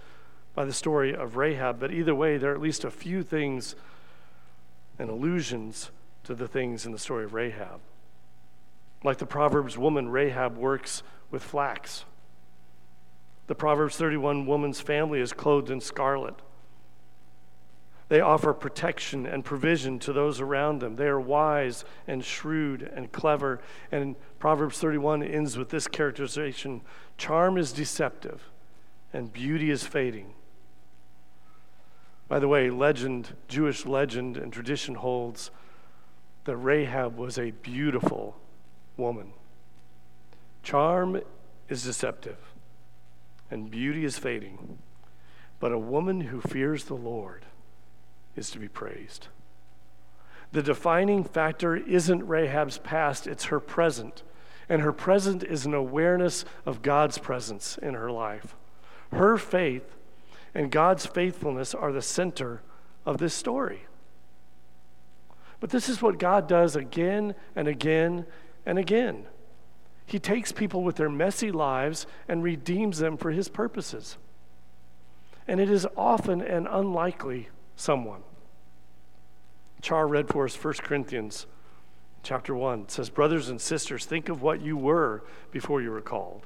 by 0.56 0.63
the 0.63 0.71
story 0.71 1.13
of 1.13 1.36
Rahab, 1.36 1.82
but 1.82 1.91
either 1.91 2.15
way, 2.15 2.38
there 2.38 2.53
are 2.53 2.56
at 2.56 2.62
least 2.62 2.86
a 2.86 2.91
few 2.91 3.23
things 3.23 3.75
and 4.97 5.10
allusions 5.10 5.91
to 6.27 6.35
the 6.35 6.47
things 6.47 6.85
in 6.85 6.91
the 6.91 6.99
story 6.99 7.23
of 7.23 7.33
Rahab. 7.33 7.79
Like 9.01 9.17
the 9.17 9.25
Proverbs 9.25 9.77
woman, 9.77 10.09
Rahab 10.09 10.57
works 10.57 11.01
with 11.31 11.41
flax. 11.41 12.03
The 13.47 13.55
Proverbs 13.55 13.95
31 13.95 14.45
woman's 14.45 14.81
family 14.81 15.21
is 15.21 15.31
clothed 15.31 15.71
in 15.71 15.79
scarlet. 15.79 16.35
They 18.09 18.19
offer 18.19 18.53
protection 18.53 19.25
and 19.25 19.45
provision 19.45 19.99
to 19.99 20.11
those 20.11 20.41
around 20.41 20.81
them. 20.81 20.97
They 20.97 21.07
are 21.07 21.19
wise 21.19 21.85
and 22.07 22.23
shrewd 22.25 22.81
and 22.81 23.09
clever. 23.13 23.61
And 23.89 24.17
Proverbs 24.37 24.79
31 24.79 25.23
ends 25.23 25.57
with 25.57 25.69
this 25.69 25.87
characterization 25.87 26.81
charm 27.17 27.57
is 27.57 27.71
deceptive, 27.71 28.49
and 29.13 29.31
beauty 29.31 29.71
is 29.71 29.85
fading. 29.85 30.33
By 32.27 32.39
the 32.39 32.49
way, 32.49 32.69
legend, 32.69 33.33
Jewish 33.47 33.85
legend 33.85 34.35
and 34.35 34.51
tradition 34.51 34.95
holds 34.95 35.51
that 36.47 36.55
Rahab 36.55 37.17
was 37.17 37.38
a 37.38 37.51
beautiful 37.51 38.38
woman. 38.95 39.33
Charm 40.63 41.21
is 41.67 41.83
deceptive, 41.83 42.38
and 43.51 43.69
beauty 43.69 44.05
is 44.05 44.17
fading, 44.17 44.77
but 45.60 45.73
a 45.73 45.77
woman 45.77 46.21
who 46.21 46.39
fears 46.39 46.86
the 46.86 46.95
Lord 46.95 47.45
is 48.38 48.49
to 48.51 48.60
be 48.60 48.69
praised. 48.69 49.27
The 50.53 50.63
defining 50.63 51.25
factor 51.25 51.75
isn't 51.75 52.25
Rahab's 52.25 52.77
past, 52.77 53.27
it's 53.27 53.45
her 53.45 53.60
present. 53.60 54.23
And 54.69 54.81
her 54.81 54.93
present 54.93 55.43
is 55.43 55.65
an 55.65 55.73
awareness 55.73 56.45
of 56.65 56.81
God's 56.81 57.17
presence 57.17 57.77
in 57.77 57.93
her 57.93 58.10
life. 58.10 58.55
Her 59.12 59.38
faith 59.38 59.95
and 60.55 60.71
God's 60.71 61.05
faithfulness 61.05 61.75
are 61.75 61.91
the 61.91 62.01
center 62.01 62.62
of 63.05 63.17
this 63.17 63.33
story. 63.33 63.88
But 65.59 65.71
this 65.71 65.89
is 65.89 66.01
what 66.01 66.19
God 66.19 66.47
does 66.47 66.75
again 66.75 67.35
and 67.55 67.67
again 67.67 68.25
and 68.65 68.77
again. 68.77 69.25
He 70.05 70.19
takes 70.19 70.51
people 70.51 70.83
with 70.83 70.95
their 70.95 71.09
messy 71.09 71.51
lives 71.51 72.05
and 72.27 72.43
redeems 72.43 72.99
them 72.99 73.17
for 73.17 73.31
his 73.31 73.49
purposes. 73.49 74.17
And 75.47 75.59
it 75.59 75.69
is 75.69 75.87
often 75.97 76.41
an 76.41 76.67
unlikely 76.67 77.49
someone. 77.75 78.21
Char 79.81 80.07
read 80.07 80.27
for 80.27 80.45
us 80.45 80.61
1 80.61 80.75
Corinthians 80.75 81.45
chapter 82.23 82.55
1. 82.55 82.81
It 82.81 82.91
says, 82.91 83.09
Brothers 83.09 83.49
and 83.49 83.59
sisters, 83.59 84.05
think 84.05 84.29
of 84.29 84.41
what 84.41 84.61
you 84.61 84.77
were 84.77 85.23
before 85.51 85.81
you 85.81 85.91
were 85.91 86.01
called. 86.01 86.45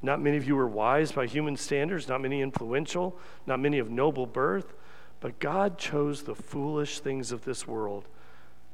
Not 0.00 0.20
many 0.20 0.36
of 0.36 0.46
you 0.46 0.54
were 0.54 0.66
wise 0.66 1.12
by 1.12 1.26
human 1.26 1.56
standards, 1.56 2.08
not 2.08 2.20
many 2.20 2.40
influential, 2.40 3.18
not 3.46 3.58
many 3.58 3.78
of 3.78 3.90
noble 3.90 4.26
birth, 4.26 4.74
but 5.20 5.40
God 5.40 5.78
chose 5.78 6.22
the 6.22 6.34
foolish 6.34 7.00
things 7.00 7.32
of 7.32 7.44
this 7.44 7.66
world 7.66 8.06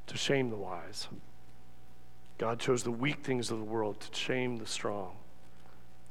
to 0.07 0.17
shame 0.17 0.51
the 0.51 0.57
wise. 0.57 1.09
God 2.39 2.59
chose 2.59 2.83
the 2.83 2.91
weak 2.91 3.21
things 3.21 3.51
of 3.51 3.59
the 3.59 3.65
world 3.65 4.01
to 4.01 4.19
shame 4.19 4.57
the 4.57 4.67
strong. 4.67 5.13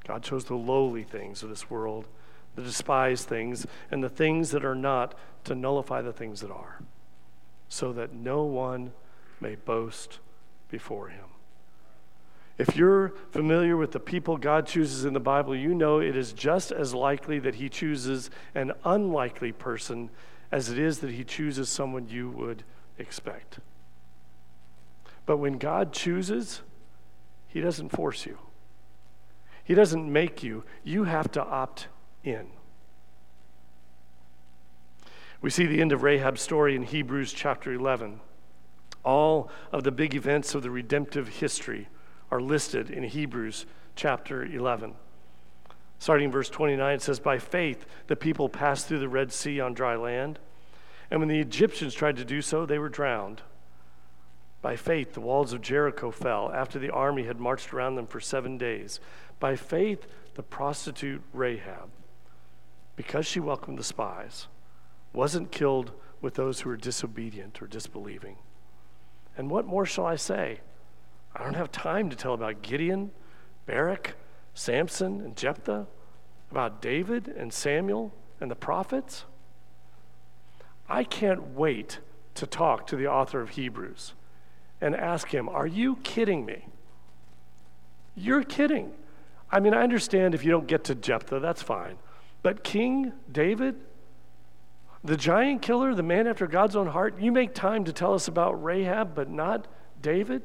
God 0.08 0.24
chose 0.24 0.46
the 0.46 0.56
lowly 0.56 1.04
things 1.04 1.44
of 1.44 1.50
this 1.50 1.70
world, 1.70 2.08
the 2.56 2.62
despised 2.62 3.28
things, 3.28 3.66
and 3.92 4.04
the 4.04 4.10
things 4.10 4.52
that 4.52 4.66
are 4.66 4.76
not 4.76 5.16
to 5.46 5.56
nullify 5.56 6.02
the 6.02 6.14
things 6.14 6.42
that 6.42 6.52
are, 6.52 6.82
so 7.70 7.94
that 7.94 8.14
no 8.14 8.44
one 8.44 8.92
may 9.40 9.56
boast 9.56 10.20
before 10.70 11.10
him. 11.10 11.26
If 12.58 12.76
you're 12.76 13.14
familiar 13.32 13.76
with 13.76 13.92
the 13.92 14.00
people 14.00 14.38
God 14.38 14.68
chooses 14.68 15.06
in 15.06 15.14
the 15.14 15.20
Bible, 15.20 15.56
you 15.56 15.74
know 15.74 16.00
it 16.00 16.16
is 16.16 16.34
just 16.34 16.72
as 16.72 16.94
likely 16.94 17.40
that 17.40 17.56
He 17.56 17.68
chooses 17.68 18.30
an 18.54 18.74
unlikely 18.86 19.52
person 19.52 20.12
as 20.52 20.70
it 20.70 20.78
is 20.78 21.00
that 21.00 21.12
He 21.12 21.24
chooses 21.24 21.68
someone 21.68 22.08
you 22.08 22.30
would 22.30 22.64
expect. 23.00 23.60
But 25.26 25.38
when 25.38 25.58
God 25.58 25.94
chooses, 25.94 26.62
He 27.48 27.62
doesn't 27.62 27.90
force 27.90 28.26
you, 28.26 28.38
He 29.64 29.74
doesn't 29.74 30.12
make 30.12 30.44
you. 30.44 30.64
You 30.84 31.06
have 31.06 31.32
to 31.32 31.44
opt 31.44 31.88
in. 32.24 32.48
We 35.42 35.50
see 35.50 35.66
the 35.66 35.82
end 35.82 35.92
of 35.92 36.04
Rahab's 36.04 36.42
story 36.42 36.74
in 36.74 36.84
Hebrews 36.84 37.34
chapter 37.34 37.74
11. 37.74 38.22
All 39.04 39.50
of 39.74 39.84
the 39.84 39.92
big 39.92 40.16
events 40.16 40.56
of 40.56 40.64
the 40.64 40.72
redemptive 40.72 41.28
history 41.28 41.90
are 42.32 42.40
listed 42.40 42.90
in 42.90 43.04
Hebrews 43.04 43.66
chapter 43.96 44.46
11. 44.46 44.94
Starting 46.00 46.26
in 46.26 46.32
verse 46.32 46.50
29, 46.50 46.96
it 46.96 47.02
says, 47.02 47.20
By 47.20 47.40
faith 47.40 47.86
the 48.08 48.16
people 48.16 48.48
passed 48.48 48.88
through 48.88 49.00
the 49.00 49.10
Red 49.10 49.34
Sea 49.34 49.60
on 49.60 49.74
dry 49.74 49.96
land, 49.96 50.40
and 51.12 51.20
when 51.20 51.30
the 51.30 51.40
Egyptians 51.40 51.94
tried 51.94 52.16
to 52.18 52.26
do 52.26 52.42
so, 52.42 52.66
they 52.66 52.80
were 52.80 52.90
drowned. 52.90 53.42
By 54.64 54.78
faith, 54.78 55.14
the 55.14 55.20
walls 55.20 55.52
of 55.52 55.62
Jericho 55.62 56.10
fell 56.10 56.50
after 56.54 56.80
the 56.80 56.90
army 56.90 57.24
had 57.24 57.38
marched 57.38 57.74
around 57.74 57.96
them 57.96 58.08
for 58.08 58.22
seven 58.22 58.58
days. 58.58 59.02
By 59.38 59.58
faith, 59.58 60.08
the 60.36 60.42
prostitute 60.42 61.22
Rahab, 61.34 61.90
because 62.96 63.26
she 63.26 63.42
welcomed 63.42 63.78
the 63.78 63.84
spies, 63.84 64.48
wasn't 65.12 65.52
killed 65.52 65.92
with 66.22 66.36
those 66.36 66.62
who 66.62 66.70
were 66.70 66.78
disobedient 66.78 67.62
or 67.62 67.68
disbelieving. 67.68 68.38
And 69.38 69.50
what 69.50 69.66
more 69.66 69.86
shall 69.86 70.06
I 70.06 70.16
say? 70.16 70.62
I 71.36 71.44
don't 71.44 71.56
have 71.56 71.72
time 71.72 72.10
to 72.10 72.16
tell 72.16 72.34
about 72.34 72.62
Gideon, 72.62 73.12
Barak, 73.66 74.16
Samson, 74.54 75.20
and 75.20 75.36
Jephthah, 75.36 75.88
about 76.52 76.82
David 76.82 77.28
and 77.28 77.52
Samuel 77.52 78.14
and 78.40 78.50
the 78.50 78.56
prophets. 78.56 79.26
I 80.88 81.04
can't 81.04 81.50
wait 81.50 82.00
to 82.36 82.48
talk 82.48 82.88
to 82.88 82.96
the 82.96 83.08
author 83.08 83.42
of 83.42 83.50
Hebrews 83.50 84.14
and 84.84 84.96
ask 84.96 85.34
him, 85.34 85.48
Are 85.48 85.66
you 85.66 85.96
kidding 85.98 86.46
me? 86.46 86.68
You're 88.16 88.44
kidding. 88.44 88.92
I 89.50 89.60
mean, 89.60 89.74
I 89.74 89.82
understand 89.82 90.36
if 90.36 90.44
you 90.44 90.52
don't 90.52 90.68
get 90.68 90.84
to 90.86 90.96
Jephthah, 90.96 91.40
that's 91.40 91.62
fine. 91.62 91.96
But 92.42 92.64
King 92.64 93.14
David, 93.32 93.76
the 95.04 95.16
giant 95.16 95.62
killer, 95.62 95.96
the 95.96 96.04
man 96.04 96.28
after 96.28 96.48
God's 96.48 96.76
own 96.76 96.88
heart, 96.88 97.20
you 97.20 97.32
make 97.32 97.54
time 97.54 97.86
to 97.86 97.94
tell 97.94 98.14
us 98.14 98.28
about 98.28 98.62
Rahab, 98.62 99.16
but 99.16 99.30
not 99.30 99.68
David? 100.02 100.44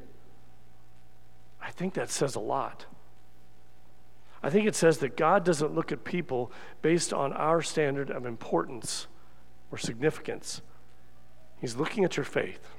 I 1.61 1.71
think 1.71 1.93
that 1.95 2.09
says 2.09 2.35
a 2.35 2.39
lot. 2.39 2.85
I 4.41 4.49
think 4.49 4.67
it 4.67 4.75
says 4.75 4.99
that 4.99 5.17
God 5.17 5.43
doesn't 5.43 5.75
look 5.75 5.91
at 5.91 6.05
people 6.05 6.49
based 6.81 7.11
on 7.11 7.33
our 7.33 7.61
standard 7.61 8.09
of 8.09 8.25
importance 8.25 9.07
or 9.69 9.77
significance. 9.77 10.61
He's 11.59 11.75
looking 11.75 12.05
at 12.05 12.15
your 12.15 12.23
faith. 12.23 12.78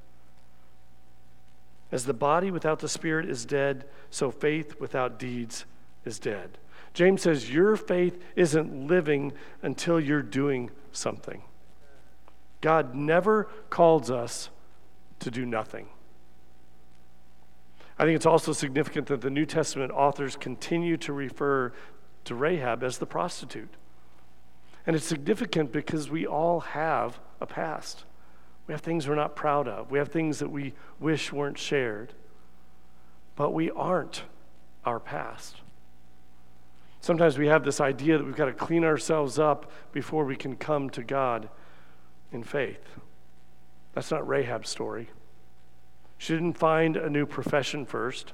As 1.91 2.05
the 2.05 2.13
body 2.13 2.51
without 2.51 2.79
the 2.79 2.89
spirit 2.89 3.29
is 3.29 3.45
dead, 3.45 3.85
so 4.09 4.31
faith 4.31 4.79
without 4.79 5.19
deeds 5.19 5.65
is 6.05 6.19
dead. 6.19 6.57
James 6.93 7.21
says 7.21 7.51
your 7.51 7.75
faith 7.75 8.21
isn't 8.35 8.87
living 8.87 9.33
until 9.61 9.99
you're 9.99 10.21
doing 10.21 10.71
something. 10.91 11.41
God 12.59 12.95
never 12.95 13.49
calls 13.69 14.11
us 14.11 14.49
to 15.19 15.31
do 15.31 15.45
nothing. 15.45 15.87
I 17.97 18.05
think 18.05 18.15
it's 18.15 18.25
also 18.25 18.53
significant 18.53 19.07
that 19.07 19.21
the 19.21 19.29
New 19.29 19.45
Testament 19.45 19.91
authors 19.91 20.35
continue 20.35 20.97
to 20.97 21.13
refer 21.13 21.71
to 22.25 22.35
Rahab 22.35 22.83
as 22.83 22.97
the 22.97 23.05
prostitute. 23.05 23.69
And 24.87 24.95
it's 24.95 25.05
significant 25.05 25.71
because 25.71 26.09
we 26.09 26.25
all 26.25 26.61
have 26.61 27.19
a 27.39 27.45
past. 27.45 28.05
We 28.67 28.73
have 28.73 28.81
things 28.81 29.07
we're 29.07 29.15
not 29.15 29.35
proud 29.35 29.67
of. 29.67 29.91
We 29.91 29.97
have 29.97 30.09
things 30.09 30.39
that 30.39 30.49
we 30.49 30.73
wish 30.99 31.33
weren't 31.33 31.57
shared. 31.57 32.13
But 33.35 33.51
we 33.51 33.71
aren't 33.71 34.23
our 34.85 34.99
past. 34.99 35.57
Sometimes 37.01 37.37
we 37.37 37.47
have 37.47 37.63
this 37.63 37.81
idea 37.81 38.17
that 38.17 38.23
we've 38.23 38.35
got 38.35 38.45
to 38.45 38.53
clean 38.53 38.83
ourselves 38.83 39.39
up 39.39 39.71
before 39.91 40.23
we 40.23 40.35
can 40.35 40.55
come 40.55 40.89
to 40.91 41.03
God 41.03 41.49
in 42.31 42.43
faith. 42.43 42.97
That's 43.93 44.11
not 44.11 44.27
Rahab's 44.27 44.69
story. 44.69 45.09
She 46.17 46.33
didn't 46.33 46.53
find 46.53 46.95
a 46.95 47.09
new 47.09 47.25
profession 47.25 47.85
first. 47.85 48.33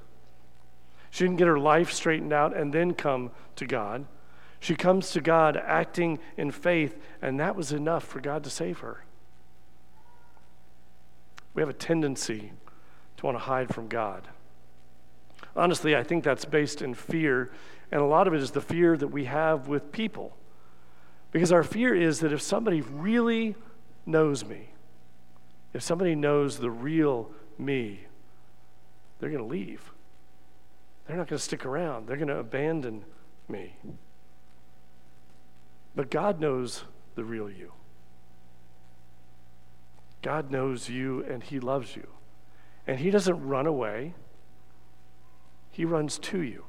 She 1.09 1.23
didn't 1.23 1.37
get 1.37 1.47
her 1.47 1.57
life 1.57 1.91
straightened 1.91 2.33
out 2.33 2.55
and 2.55 2.73
then 2.73 2.93
come 2.93 3.31
to 3.55 3.65
God. 3.65 4.05
She 4.59 4.75
comes 4.75 5.11
to 5.11 5.21
God 5.21 5.55
acting 5.55 6.19
in 6.35 6.51
faith, 6.51 7.01
and 7.21 7.39
that 7.39 7.55
was 7.55 7.71
enough 7.71 8.03
for 8.03 8.19
God 8.19 8.43
to 8.43 8.49
save 8.49 8.79
her. 8.79 9.05
We 11.57 11.61
have 11.63 11.69
a 11.69 11.73
tendency 11.73 12.51
to 13.17 13.25
want 13.25 13.35
to 13.35 13.43
hide 13.43 13.73
from 13.73 13.87
God. 13.87 14.27
Honestly, 15.55 15.95
I 15.95 16.03
think 16.03 16.23
that's 16.23 16.45
based 16.45 16.83
in 16.83 16.93
fear, 16.93 17.49
and 17.91 17.99
a 17.99 18.05
lot 18.05 18.27
of 18.27 18.35
it 18.35 18.41
is 18.43 18.51
the 18.51 18.61
fear 18.61 18.95
that 18.95 19.07
we 19.07 19.25
have 19.25 19.67
with 19.67 19.91
people. 19.91 20.37
Because 21.31 21.51
our 21.51 21.63
fear 21.63 21.95
is 21.95 22.19
that 22.19 22.31
if 22.31 22.43
somebody 22.43 22.81
really 22.81 23.55
knows 24.05 24.45
me, 24.45 24.69
if 25.73 25.81
somebody 25.81 26.13
knows 26.13 26.59
the 26.59 26.69
real 26.69 27.31
me, 27.57 28.01
they're 29.17 29.31
going 29.31 29.41
to 29.41 29.49
leave. 29.49 29.91
They're 31.07 31.17
not 31.17 31.27
going 31.27 31.39
to 31.39 31.43
stick 31.43 31.65
around. 31.65 32.05
They're 32.05 32.17
going 32.17 32.27
to 32.27 32.37
abandon 32.37 33.03
me. 33.49 33.77
But 35.95 36.11
God 36.11 36.39
knows 36.39 36.83
the 37.15 37.23
real 37.23 37.49
you. 37.49 37.71
God 40.27 40.51
knows 40.51 40.89
you 40.89 41.23
and 41.23 41.41
He 41.41 41.57
loves 41.57 41.95
you. 41.95 42.05
And 42.85 42.99
He 42.99 43.11
doesn't 43.11 43.47
run 43.47 43.65
away, 43.65 44.13
He 45.71 45.85
runs 45.85 46.19
to 46.19 46.41
you. 46.41 46.65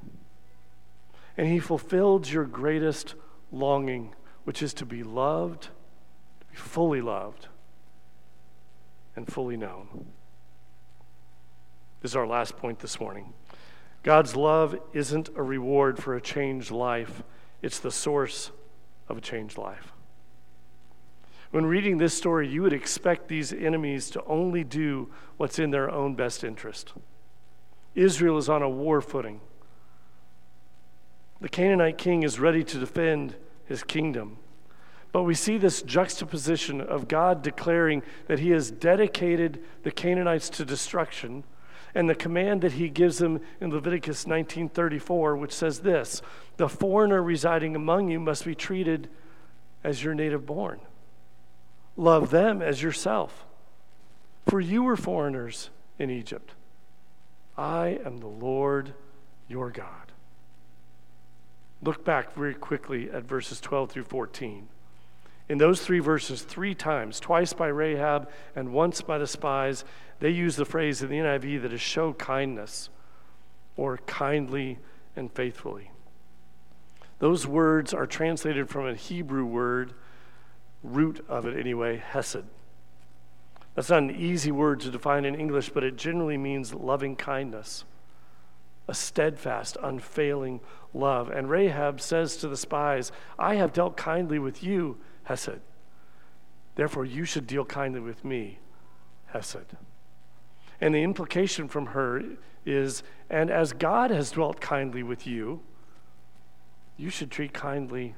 And 1.37 1.49
he 1.49 1.59
fulfilled 1.59 2.31
your 2.31 2.45
greatest 2.45 3.17
longing, 3.51 4.15
which 4.45 4.63
is 4.63 4.73
to 4.75 4.87
be 4.87 5.03
loved, 5.03 5.63
to 5.63 6.47
be 6.53 6.55
fully 6.57 7.01
loved, 7.01 7.49
and 9.17 9.27
fully 9.27 9.57
known. 9.57 10.07
This 12.01 12.13
is 12.13 12.17
our 12.17 12.29
last 12.29 12.57
point 12.59 12.79
this 12.79 13.01
morning. 13.01 13.33
God's 14.05 14.37
love 14.37 14.79
isn't 14.93 15.31
a 15.31 15.43
reward 15.43 16.01
for 16.01 16.15
a 16.15 16.21
changed 16.21 16.71
life, 16.71 17.25
it's 17.61 17.81
the 17.81 17.91
source 17.91 18.53
of 19.09 19.19
a 19.19 19.21
changed 19.21 19.59
life. 19.59 19.93
When 21.51 21.65
reading 21.65 21.99
this 21.99 22.15
story, 22.15 22.47
you 22.47 22.63
would 22.63 22.73
expect 22.73 23.29
these 23.29 23.53
enemies 23.53 24.11
to 24.11 24.25
only 24.25 24.65
do 24.65 25.11
what's 25.39 25.59
in 25.59 25.71
their 25.71 25.91
own 25.91 26.15
best 26.15 26.45
interest. 26.45 26.93
Israel 27.95 28.37
is 28.37 28.49
on 28.49 28.63
a 28.63 28.69
war 28.69 29.01
footing. 29.01 29.41
The 31.41 31.49
Canaanite 31.49 31.99
king 31.99 32.23
is 32.23 32.39
ready 32.39 32.63
to 32.65 32.79
defend 32.79 33.37
his 33.65 33.83
kingdom. 33.83 34.39
But 35.11 35.23
we 35.23 35.35
see 35.35 35.57
this 35.57 35.83
juxtaposition 35.83 36.81
of 36.81 37.09
God 37.09 37.43
declaring 37.43 38.03
that 38.27 38.41
he 38.41 38.51
has 38.51 38.71
dedicated 38.71 39.63
the 39.83 39.91
Canaanites 39.91 40.51
to 40.51 40.65
destruction 40.65 41.45
and 41.95 42.11
the 42.11 42.15
command 42.15 42.61
that 42.61 42.73
he 42.73 42.91
gives 42.91 43.19
them 43.19 43.41
in 43.61 43.71
Leviticus 43.71 44.27
19:34 44.27 45.39
which 45.39 45.53
says 45.53 45.81
this, 45.81 46.21
the 46.59 46.69
foreigner 46.69 47.23
residing 47.23 47.75
among 47.75 48.11
you 48.11 48.21
must 48.21 48.45
be 48.45 48.55
treated 48.55 49.09
as 49.83 50.05
your 50.05 50.15
native 50.15 50.45
born. 50.45 50.81
Love 51.99 52.31
them 52.31 52.63
as 52.63 52.81
yourself. 52.81 53.45
For 54.49 54.61
you 54.61 54.85
were 54.85 54.97
foreigners 54.97 55.69
in 55.99 56.11
Egypt. 56.11 56.53
I 57.59 57.99
am 58.05 58.19
the 58.19 58.29
Lord 58.29 58.95
your 59.49 59.71
God. 59.71 60.13
Look 61.83 62.05
back 62.05 62.33
very 62.35 62.55
quickly 62.55 63.11
at 63.11 63.25
verses 63.25 63.61
12 63.61 63.91
through 63.91 64.05
14. 64.05 64.69
In 65.49 65.59
those 65.59 65.81
three 65.81 65.99
verses, 65.99 66.43
three 66.43 66.75
times, 66.75 67.19
twice 67.19 67.53
by 67.53 67.67
Rahab 67.67 68.31
and 68.55 68.73
once 68.73 69.01
by 69.01 69.19
the 69.19 69.27
spies, 69.27 69.85
they 70.21 70.31
use 70.31 70.55
the 70.55 70.65
phrase 70.65 71.03
in 71.03 71.09
the 71.09 71.17
NIV 71.17 71.63
that 71.63 71.73
is 71.73 71.81
show 71.81 72.13
kindness 72.13 72.91
or 73.77 73.99
kindly 74.07 74.79
and 75.17 75.33
faithfully. 75.33 75.91
Those 77.19 77.45
words 77.45 77.93
are 77.93 78.07
translated 78.07 78.69
from 78.69 78.87
a 78.87 78.95
Hebrew 78.95 79.45
word 79.45 79.95
root 80.89 81.25
of 81.29 81.47
it 81.47 81.59
anyway, 81.59 81.99
hesed. 81.99 82.45
That's 83.75 83.91
not 83.91 84.03
an 84.03 84.11
easy 84.11 84.51
word 84.51 84.81
to 84.81 84.91
define 84.91 85.25
in 85.25 85.37
English, 85.37 85.71
but 85.71 85.85
it 85.85 85.97
generally 85.97 86.37
means 86.37 86.75
loving 86.75 87.15
kindness, 87.15 87.85
a 88.89 88.95
steadfast, 88.95 89.77
unfailing 89.81 90.61
love. 90.93 91.31
And 91.31 91.49
Rahab 91.49 92.01
says 92.01 92.37
to 92.39 92.49
the 92.49 92.57
spies, 92.57 93.13
I 93.39 93.55
have 93.55 93.73
dealt 93.73 93.97
kindly 93.97 94.41
with 94.41 94.65
you, 94.65 94.99
Hesed. 95.25 95.61
Therefore, 96.75 97.05
you 97.05 97.25
should 97.25 97.47
deal 97.47 97.65
kindly 97.65 98.01
with 98.01 98.25
me, 98.25 98.59
Hesed. 99.27 99.77
And 100.81 100.93
the 100.93 101.05
implication 101.05 101.69
from 101.69 101.87
her 101.87 102.23
is, 102.67 103.05
and 103.31 103.49
as 103.49 103.73
God 103.73 104.11
has 104.11 104.33
dwelt 104.33 104.61
kindly 104.61 105.05
with 105.05 105.25
you, 105.25 105.61
you 106.97 107.11
should 107.11 107.31
treat 107.31 107.53
kindly 107.53 108.17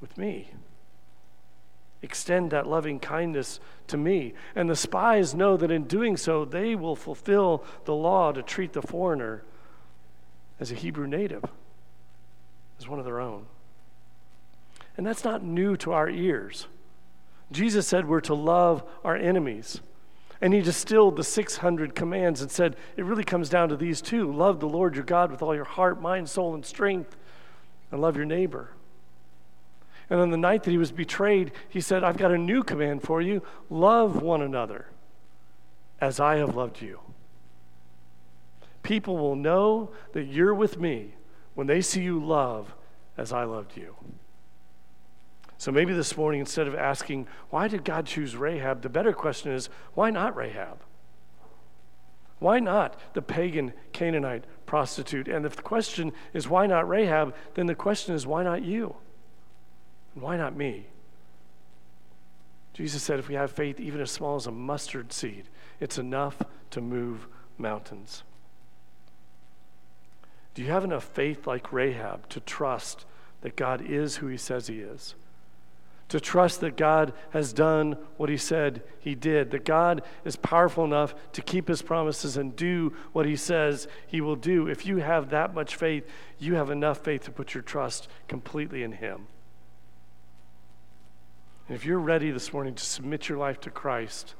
with 0.00 0.16
me 0.16 0.52
extend 2.02 2.50
that 2.50 2.66
loving 2.66 2.98
kindness 2.98 3.60
to 3.86 3.96
me. 3.96 4.34
And 4.54 4.68
the 4.68 4.76
spies 4.76 5.34
know 5.34 5.56
that 5.56 5.70
in 5.70 5.84
doing 5.84 6.16
so, 6.16 6.44
they 6.44 6.74
will 6.74 6.96
fulfill 6.96 7.64
the 7.84 7.94
law 7.94 8.32
to 8.32 8.42
treat 8.42 8.72
the 8.72 8.82
foreigner 8.82 9.44
as 10.58 10.70
a 10.70 10.74
Hebrew 10.74 11.06
native, 11.06 11.44
as 12.78 12.88
one 12.88 12.98
of 12.98 13.04
their 13.04 13.20
own. 13.20 13.46
And 14.96 15.06
that's 15.06 15.24
not 15.24 15.42
new 15.42 15.76
to 15.78 15.92
our 15.92 16.10
ears. 16.10 16.66
Jesus 17.50 17.86
said 17.86 18.08
we're 18.08 18.20
to 18.22 18.34
love 18.34 18.82
our 19.04 19.16
enemies. 19.16 19.80
And 20.40 20.52
he 20.52 20.60
distilled 20.60 21.16
the 21.16 21.22
600 21.22 21.94
commands 21.94 22.42
and 22.42 22.50
said 22.50 22.74
it 22.96 23.04
really 23.04 23.22
comes 23.22 23.48
down 23.48 23.68
to 23.68 23.76
these 23.76 24.02
two 24.02 24.32
love 24.32 24.58
the 24.58 24.68
Lord 24.68 24.96
your 24.96 25.04
God 25.04 25.30
with 25.30 25.40
all 25.40 25.54
your 25.54 25.64
heart, 25.64 26.02
mind, 26.02 26.28
soul, 26.28 26.54
and 26.54 26.66
strength, 26.66 27.16
and 27.92 28.00
love 28.00 28.16
your 28.16 28.24
neighbor. 28.24 28.70
And 30.12 30.20
on 30.20 30.30
the 30.30 30.36
night 30.36 30.64
that 30.64 30.70
he 30.70 30.76
was 30.76 30.92
betrayed, 30.92 31.52
he 31.70 31.80
said, 31.80 32.04
I've 32.04 32.18
got 32.18 32.32
a 32.32 32.36
new 32.36 32.62
command 32.62 33.02
for 33.02 33.22
you 33.22 33.42
love 33.70 34.20
one 34.20 34.42
another 34.42 34.88
as 36.02 36.20
I 36.20 36.36
have 36.36 36.54
loved 36.54 36.82
you. 36.82 37.00
People 38.82 39.16
will 39.16 39.36
know 39.36 39.88
that 40.12 40.24
you're 40.24 40.52
with 40.52 40.78
me 40.78 41.14
when 41.54 41.66
they 41.66 41.80
see 41.80 42.02
you 42.02 42.22
love 42.22 42.74
as 43.16 43.32
I 43.32 43.44
loved 43.44 43.74
you. 43.74 43.96
So 45.56 45.72
maybe 45.72 45.94
this 45.94 46.14
morning, 46.14 46.40
instead 46.40 46.68
of 46.68 46.74
asking, 46.74 47.26
why 47.48 47.66
did 47.66 47.82
God 47.82 48.04
choose 48.04 48.36
Rahab, 48.36 48.82
the 48.82 48.90
better 48.90 49.14
question 49.14 49.50
is, 49.52 49.70
why 49.94 50.10
not 50.10 50.36
Rahab? 50.36 50.82
Why 52.38 52.60
not 52.60 53.00
the 53.14 53.22
pagan 53.22 53.72
Canaanite 53.94 54.44
prostitute? 54.66 55.26
And 55.26 55.46
if 55.46 55.56
the 55.56 55.62
question 55.62 56.12
is, 56.34 56.50
why 56.50 56.66
not 56.66 56.86
Rahab, 56.86 57.34
then 57.54 57.64
the 57.64 57.74
question 57.74 58.14
is, 58.14 58.26
why 58.26 58.42
not 58.42 58.62
you? 58.62 58.96
Why 60.14 60.36
not 60.36 60.56
me? 60.56 60.86
Jesus 62.74 63.02
said, 63.02 63.18
if 63.18 63.28
we 63.28 63.34
have 63.34 63.52
faith 63.52 63.78
even 63.80 64.00
as 64.00 64.10
small 64.10 64.36
as 64.36 64.46
a 64.46 64.52
mustard 64.52 65.12
seed, 65.12 65.44
it's 65.78 65.98
enough 65.98 66.42
to 66.70 66.80
move 66.80 67.28
mountains. 67.58 68.22
Do 70.54 70.62
you 70.62 70.68
have 70.68 70.84
enough 70.84 71.04
faith 71.04 71.46
like 71.46 71.72
Rahab 71.72 72.28
to 72.30 72.40
trust 72.40 73.04
that 73.42 73.56
God 73.56 73.82
is 73.82 74.16
who 74.16 74.26
he 74.26 74.36
says 74.36 74.66
he 74.66 74.80
is? 74.80 75.14
To 76.08 76.20
trust 76.20 76.60
that 76.60 76.76
God 76.76 77.14
has 77.30 77.54
done 77.54 77.96
what 78.18 78.28
he 78.28 78.36
said 78.36 78.82
he 79.00 79.14
did, 79.14 79.50
that 79.50 79.64
God 79.64 80.02
is 80.26 80.36
powerful 80.36 80.84
enough 80.84 81.14
to 81.32 81.40
keep 81.40 81.68
his 81.68 81.80
promises 81.80 82.36
and 82.36 82.54
do 82.54 82.94
what 83.12 83.24
he 83.24 83.36
says 83.36 83.88
he 84.06 84.20
will 84.20 84.36
do. 84.36 84.66
If 84.66 84.84
you 84.84 84.98
have 84.98 85.30
that 85.30 85.54
much 85.54 85.74
faith, 85.74 86.06
you 86.38 86.54
have 86.54 86.70
enough 86.70 86.98
faith 86.98 87.24
to 87.24 87.30
put 87.30 87.54
your 87.54 87.62
trust 87.62 88.08
completely 88.28 88.82
in 88.82 88.92
him. 88.92 89.26
And 91.72 91.80
if 91.80 91.86
you're 91.86 92.00
ready 92.00 92.30
this 92.30 92.52
morning 92.52 92.74
to 92.74 92.84
submit 92.84 93.30
your 93.30 93.38
life 93.38 93.58
to 93.60 93.70
Christ, 93.70 94.34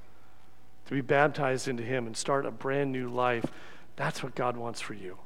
to 0.85 0.93
be 0.93 1.01
baptized 1.01 1.67
into 1.67 1.83
Him 1.83 2.07
and 2.07 2.15
start 2.15 2.45
a 2.45 2.51
brand 2.51 2.93
new 2.93 3.09
life, 3.09 3.47
that's 3.97 4.23
what 4.23 4.35
God 4.35 4.59
wants 4.59 4.83
for 4.83 4.93
you. 4.93 5.17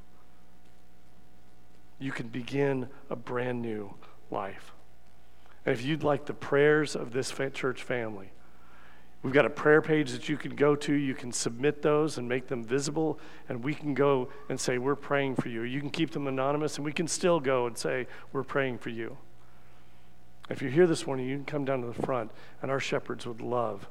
You 1.99 2.13
can 2.13 2.29
begin 2.29 2.89
a 3.11 3.17
brand 3.17 3.61
new 3.61 3.93
life. 4.31 4.73
And 5.65 5.75
if 5.75 5.85
you'd 5.85 6.05
like 6.05 6.27
the 6.27 6.33
prayers 6.33 6.95
of 6.95 7.13
this 7.13 7.35
church 7.53 7.83
family, 7.83 8.31
we've 9.25 9.35
got 9.35 9.45
a 9.45 9.51
prayer 9.51 9.83
page 9.83 10.13
that 10.13 10.29
you 10.29 10.37
can 10.37 10.55
go 10.55 10.77
to. 10.77 10.95
You 10.95 11.17
can 11.17 11.33
submit 11.33 11.83
those 11.83 12.19
and 12.19 12.29
make 12.29 12.47
them 12.47 12.63
visible, 12.63 13.19
and 13.49 13.65
we 13.65 13.75
can 13.75 13.95
go 13.95 14.29
and 14.49 14.61
say, 14.61 14.79
We're 14.79 14.95
praying 14.95 15.35
for 15.35 15.49
you. 15.49 15.63
You 15.63 15.81
can 15.81 15.91
keep 15.91 16.13
them 16.13 16.29
anonymous, 16.29 16.77
and 16.77 16.85
we 16.85 16.93
can 16.93 17.09
still 17.09 17.41
go 17.41 17.67
and 17.67 17.77
say, 17.77 18.07
We're 18.33 18.45
praying 18.45 18.79
for 18.79 18.91
you. 18.91 19.17
If 20.49 20.63
you're 20.63 20.71
here 20.71 20.87
this 20.87 21.07
morning, 21.07 21.27
you 21.27 21.37
can 21.37 21.45
come 21.45 21.65
down 21.65 21.81
to 21.81 21.89
the 21.89 22.03
front, 22.03 22.31
and 22.63 22.71
our 22.71 22.79
shepherds 22.79 23.27
would 23.27 23.41
love 23.41 23.89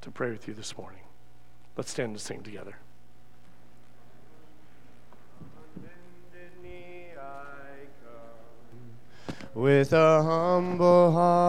to 0.00 0.10
pray 0.10 0.30
with 0.30 0.48
you 0.48 0.54
this 0.54 0.76
morning. 0.78 1.02
Let's 1.76 1.90
stand 1.90 2.10
and 2.10 2.20
sing 2.20 2.42
together. 2.42 2.76
With 9.54 9.92
a 9.92 10.22
humble 10.22 11.12
heart. 11.12 11.48